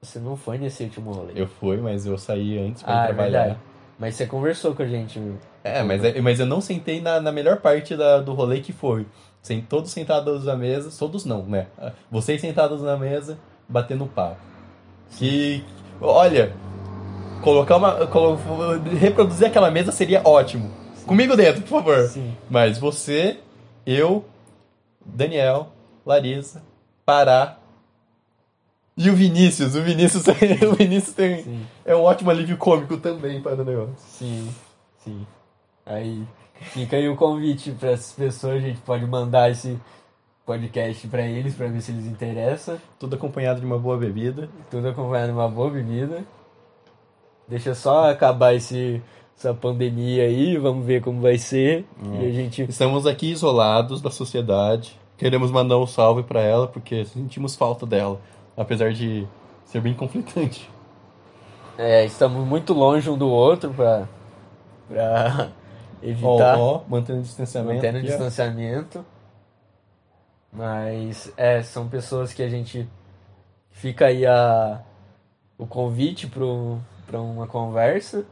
Você 0.00 0.18
não 0.18 0.36
foi 0.36 0.58
nesse 0.58 0.84
último 0.84 1.12
rolê. 1.12 1.32
Eu 1.34 1.46
fui, 1.46 1.78
mas 1.78 2.04
eu 2.04 2.18
saí 2.18 2.58
antes 2.58 2.82
para 2.82 3.04
ah, 3.04 3.06
trabalhar. 3.06 3.38
É 3.38 3.42
verdade. 3.44 3.60
Mas 3.98 4.16
você 4.16 4.26
conversou 4.26 4.74
com 4.74 4.82
a 4.82 4.86
gente. 4.86 5.20
É, 5.62 5.82
mas, 5.82 6.20
mas 6.20 6.40
eu 6.40 6.46
não 6.46 6.60
sentei 6.60 7.00
na, 7.00 7.20
na 7.20 7.32
melhor 7.32 7.60
parte 7.60 7.96
da, 7.96 8.20
do 8.20 8.34
rolê 8.34 8.60
que 8.60 8.72
foi. 8.72 9.06
Sem, 9.44 9.60
todos 9.60 9.90
sentados 9.90 10.46
na 10.46 10.56
mesa, 10.56 10.90
todos 10.98 11.26
não, 11.26 11.42
né? 11.42 11.66
Vocês 12.10 12.40
sentados 12.40 12.80
na 12.80 12.96
mesa, 12.96 13.38
batendo 13.68 14.06
papo. 14.06 14.40
Que, 15.18 15.62
olha, 16.00 16.54
colocar 17.42 17.76
uma. 17.76 18.06
Colo, 18.06 18.38
reproduzir 18.98 19.46
aquela 19.46 19.70
mesa 19.70 19.92
seria 19.92 20.22
ótimo. 20.24 20.70
Sim. 20.94 21.04
Comigo 21.04 21.36
dentro, 21.36 21.60
por 21.60 21.68
favor. 21.68 22.08
Sim. 22.08 22.34
Mas 22.48 22.78
você, 22.78 23.38
eu, 23.84 24.24
Daniel, 25.04 25.68
Larissa, 26.06 26.62
Pará, 27.04 27.58
e 28.96 29.10
o 29.10 29.14
Vinícius, 29.14 29.74
o 29.74 29.82
Vinícius, 29.82 30.24
o 30.66 30.74
Vinícius 30.74 31.14
tem, 31.14 31.42
sim. 31.42 31.66
é 31.84 31.94
um 31.94 32.00
ótimo 32.00 32.30
alívio 32.30 32.56
cômico 32.56 32.96
também 32.96 33.42
para 33.42 33.60
o 33.60 33.64
negócio. 33.64 33.94
Sim, 33.98 34.48
sim. 35.04 35.26
Aí 35.84 36.24
fica 36.60 36.96
aí 36.96 37.08
o 37.08 37.16
convite 37.16 37.70
para 37.72 37.90
essas 37.90 38.12
pessoas, 38.12 38.56
a 38.56 38.66
gente 38.66 38.80
pode 38.80 39.06
mandar 39.06 39.50
esse 39.50 39.78
podcast 40.44 41.06
para 41.08 41.22
eles 41.22 41.54
para 41.54 41.68
ver 41.68 41.80
se 41.80 41.92
eles 41.92 42.06
interessam. 42.06 42.78
Tudo 42.98 43.16
acompanhado 43.16 43.60
de 43.60 43.66
uma 43.66 43.78
boa 43.78 43.96
bebida. 43.96 44.48
Tudo 44.70 44.88
acompanhado 44.88 45.32
de 45.32 45.38
uma 45.38 45.48
boa 45.48 45.70
bebida. 45.70 46.24
Deixa 47.48 47.74
só 47.74 48.10
acabar 48.10 48.54
esse 48.54 49.02
essa 49.36 49.52
pandemia 49.52 50.22
aí, 50.22 50.56
vamos 50.56 50.86
ver 50.86 51.02
como 51.02 51.20
vai 51.20 51.36
ser. 51.38 51.84
Hum. 52.00 52.22
E 52.22 52.26
a 52.26 52.32
gente 52.32 52.62
estamos 52.62 53.06
aqui 53.06 53.32
isolados 53.32 54.00
da 54.00 54.10
sociedade. 54.10 54.98
Queremos 55.18 55.50
mandar 55.50 55.76
um 55.78 55.86
salve 55.86 56.22
para 56.22 56.40
ela 56.40 56.68
porque 56.68 57.04
sentimos 57.04 57.56
falta 57.56 57.84
dela 57.84 58.20
apesar 58.56 58.92
de 58.92 59.26
ser 59.64 59.80
bem 59.80 59.94
conflitante. 59.94 60.68
É, 61.76 62.04
estamos 62.04 62.46
muito 62.46 62.72
longe 62.72 63.10
um 63.10 63.18
do 63.18 63.28
outro 63.28 63.72
para 63.74 64.08
para 64.88 65.50
evitar 66.04 66.58
ó, 66.58 66.76
ó, 66.76 66.82
mantendo 66.88 67.20
o 67.20 67.22
distanciamento. 67.22 67.74
Mantendo 67.74 67.98
o 67.98 68.02
distanciamento. 68.02 69.04
Mas 70.52 71.32
é, 71.36 71.62
são 71.62 71.88
pessoas 71.88 72.32
que 72.32 72.42
a 72.42 72.48
gente 72.48 72.88
fica 73.70 74.06
aí 74.06 74.24
a 74.24 74.80
o 75.56 75.66
convite 75.66 76.26
para 76.26 77.20
uma 77.20 77.46
conversa 77.46 78.24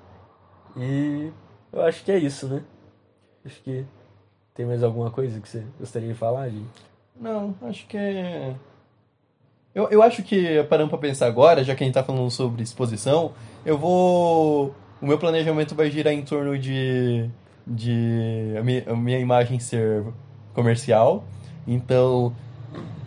e 0.77 1.33
eu 1.73 1.83
acho 1.83 2.05
que 2.05 2.13
é 2.13 2.19
isso, 2.19 2.49
né? 2.49 2.63
Acho 3.45 3.61
que 3.63 3.85
tem 4.55 4.67
mais 4.67 4.83
alguma 4.83 5.11
coisa 5.11 5.41
que 5.41 5.49
você 5.49 5.65
gostaria 5.79 6.09
de 6.09 6.15
falar, 6.15 6.49
gente? 6.49 6.93
Não, 7.17 7.55
acho 7.63 7.87
que 7.87 7.97
é 7.97 8.55
eu, 9.75 9.89
eu 9.89 10.03
acho 10.03 10.23
que, 10.23 10.63
parando 10.65 10.91
pra 10.91 10.99
pensar 10.99 11.27
agora, 11.27 11.65
já 11.65 11.75
que 11.75 11.83
a 11.83 11.87
gente 11.87 11.95
tá 11.95 12.05
falando 12.05 12.31
sobre 12.31 12.63
exposição, 12.63 13.33
eu 13.65 13.79
vou. 13.79 14.75
O 15.01 15.07
meu 15.07 15.19
planejamento 15.19 15.75
vai 15.75 15.91
girar 15.91 16.13
em 16.13 16.23
torno 16.23 16.59
de. 16.59 17.29
De 17.67 18.55
a 18.59 18.63
minha, 18.63 18.85
a 18.89 18.97
minha 18.97 19.19
imagem 19.19 19.59
ser 19.59 20.05
comercial. 20.55 21.25
Então, 21.67 22.35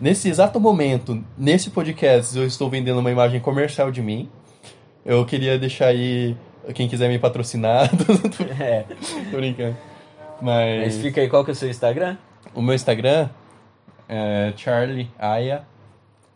nesse 0.00 0.28
exato 0.28 0.58
momento, 0.58 1.22
nesse 1.36 1.70
podcast, 1.70 2.36
eu 2.36 2.46
estou 2.46 2.70
vendendo 2.70 2.98
uma 2.98 3.10
imagem 3.10 3.40
comercial 3.40 3.90
de 3.90 4.02
mim. 4.02 4.28
Eu 5.04 5.24
queria 5.24 5.58
deixar 5.58 5.86
aí 5.86 6.36
quem 6.74 6.88
quiser 6.88 7.08
me 7.08 7.18
patrocinar. 7.18 7.90
é. 8.60 8.84
Tô 9.30 9.36
brincando. 9.36 9.76
Mas... 10.40 10.84
Mas 10.84 10.96
fica 10.98 11.20
aí, 11.20 11.28
qual 11.28 11.44
que 11.44 11.50
é 11.50 11.52
o 11.52 11.56
seu 11.56 11.70
Instagram? 11.70 12.16
O 12.54 12.60
meu 12.60 12.74
Instagram 12.74 13.28
é 14.08 14.52
Charlie 14.56 15.10
Aya 15.18 15.64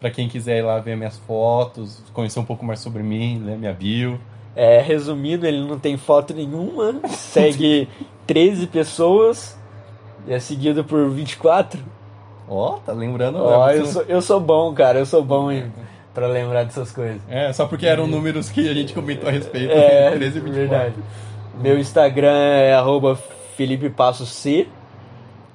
para 0.00 0.10
quem 0.10 0.28
quiser 0.28 0.58
ir 0.58 0.62
lá 0.62 0.78
ver 0.80 0.96
minhas 0.96 1.18
fotos, 1.18 2.02
conhecer 2.14 2.40
um 2.40 2.44
pouco 2.44 2.64
mais 2.64 2.80
sobre 2.80 3.02
mim, 3.02 3.42
ler 3.44 3.58
minha 3.58 3.72
bio. 3.72 4.18
É, 4.54 4.80
resumindo, 4.80 5.46
ele 5.46 5.60
não 5.60 5.78
tem 5.78 5.96
foto 5.96 6.34
nenhuma, 6.34 7.00
segue 7.08 7.88
13 8.26 8.66
pessoas 8.66 9.56
e 10.26 10.32
é 10.32 10.40
seguido 10.40 10.84
por 10.84 11.08
24. 11.08 11.80
Ó, 12.48 12.74
oh, 12.74 12.78
tá 12.80 12.92
lembrando? 12.92 13.38
Ó, 13.38 13.64
oh, 13.64 13.70
eu, 13.70 13.86
sou, 13.86 14.02
eu 14.02 14.20
sou 14.20 14.40
bom, 14.40 14.74
cara, 14.74 14.98
eu 14.98 15.06
sou 15.06 15.22
bom 15.22 15.52
em, 15.52 15.70
pra 16.12 16.26
lembrar 16.26 16.64
dessas 16.64 16.90
coisas. 16.90 17.20
É, 17.28 17.52
só 17.52 17.66
porque 17.66 17.86
eram 17.86 18.06
números 18.06 18.50
que 18.50 18.68
a 18.68 18.74
gente 18.74 18.92
comentou 18.92 19.28
a 19.28 19.32
respeito. 19.32 19.72
É, 19.72 20.10
13 20.18 20.38
e 20.38 20.40
24. 20.40 20.52
verdade. 20.52 20.94
Meu 21.60 21.78
Instagram 21.78 22.36
é 22.36 22.74
arroba 22.74 23.16
Felipe 23.56 23.88
Passo 23.88 24.26
C. 24.26 24.66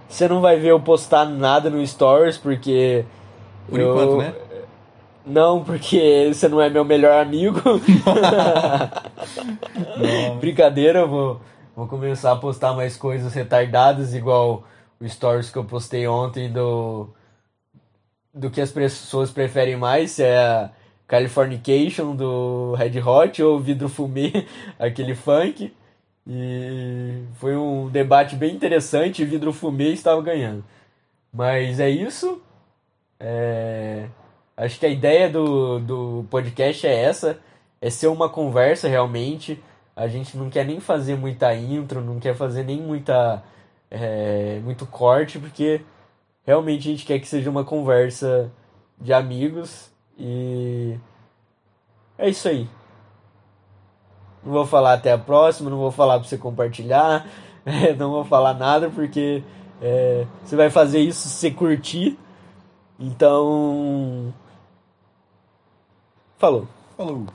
Você 0.07 0.27
não 0.27 0.39
vai 0.39 0.57
ver 0.57 0.69
eu 0.69 0.79
postar 0.79 1.25
nada 1.25 1.69
no 1.69 1.85
Stories, 1.85 2.37
porque 2.37 3.03
por 3.69 3.79
eu... 3.79 3.91
enquanto, 3.91 4.17
né? 4.17 4.33
Não, 5.25 5.63
porque 5.63 6.31
você 6.33 6.47
não 6.47 6.61
é 6.61 6.69
meu 6.69 6.85
melhor 6.85 7.21
amigo. 7.21 7.59
Brincadeira, 10.39 10.99
eu 10.99 11.07
vou, 11.07 11.41
vou 11.75 11.87
começar 11.87 12.31
a 12.31 12.35
postar 12.35 12.73
mais 12.73 12.95
coisas 12.95 13.33
retardadas, 13.33 14.13
igual 14.13 14.63
o 14.99 15.07
stories 15.07 15.49
que 15.49 15.57
eu 15.57 15.65
postei 15.65 16.07
ontem 16.07 16.51
do 16.51 17.09
do 18.33 18.51
que 18.51 18.59
as 18.59 18.69
pessoas 18.69 19.31
preferem 19.31 19.77
mais, 19.77 20.11
se 20.11 20.23
é 20.23 20.37
a 20.37 20.69
Californication 21.07 22.15
do 22.15 22.73
Red 22.73 22.99
Hot 22.99 23.41
ou 23.41 23.59
Vidro 23.59 23.87
Fumê, 23.87 24.45
aquele 24.77 25.15
funk. 25.15 25.73
E 26.27 27.23
foi 27.35 27.55
um 27.55 27.87
debate 27.89 28.35
bem 28.35 28.53
interessante, 28.53 29.23
Vidro 29.23 29.53
Fumê 29.53 29.91
estava 29.91 30.21
ganhando. 30.21 30.65
Mas 31.31 31.79
é 31.79 31.89
isso. 31.89 32.41
É... 33.19 34.07
Acho 34.57 34.79
que 34.79 34.85
a 34.85 34.89
ideia 34.89 35.29
do, 35.29 35.79
do 35.79 36.25
podcast 36.29 36.87
é 36.87 37.03
essa, 37.03 37.39
é 37.81 37.89
ser 37.89 38.07
uma 38.07 38.29
conversa 38.29 38.87
realmente. 38.87 39.61
A 39.95 40.07
gente 40.07 40.37
não 40.37 40.49
quer 40.49 40.65
nem 40.65 40.79
fazer 40.79 41.15
muita 41.17 41.53
intro, 41.53 42.01
não 42.01 42.19
quer 42.19 42.35
fazer 42.35 42.63
nem 42.63 42.81
muita 42.81 43.43
é, 43.91 44.59
muito 44.63 44.85
corte, 44.85 45.39
porque 45.39 45.81
realmente 46.45 46.87
a 46.87 46.91
gente 46.91 47.05
quer 47.05 47.19
que 47.19 47.27
seja 47.27 47.49
uma 47.49 47.65
conversa 47.65 48.51
de 48.99 49.11
amigos 49.11 49.91
e 50.17 50.97
é 52.17 52.29
isso 52.29 52.47
aí. 52.47 52.69
Não 54.43 54.53
vou 54.53 54.65
falar 54.65 54.93
até 54.93 55.11
a 55.11 55.17
próxima, 55.17 55.69
não 55.69 55.77
vou 55.77 55.91
falar 55.91 56.19
para 56.19 56.27
você 56.27 56.37
compartilhar, 56.37 57.27
não 57.97 58.11
vou 58.11 58.23
falar 58.23 58.53
nada 58.53 58.89
porque 58.89 59.43
é, 59.81 60.25
você 60.43 60.55
vai 60.55 60.69
fazer 60.69 60.99
isso 60.99 61.27
se 61.27 61.51
curtir 61.51 62.17
Então. 62.97 64.33
Falou. 66.37 66.67
Falou. 66.97 67.25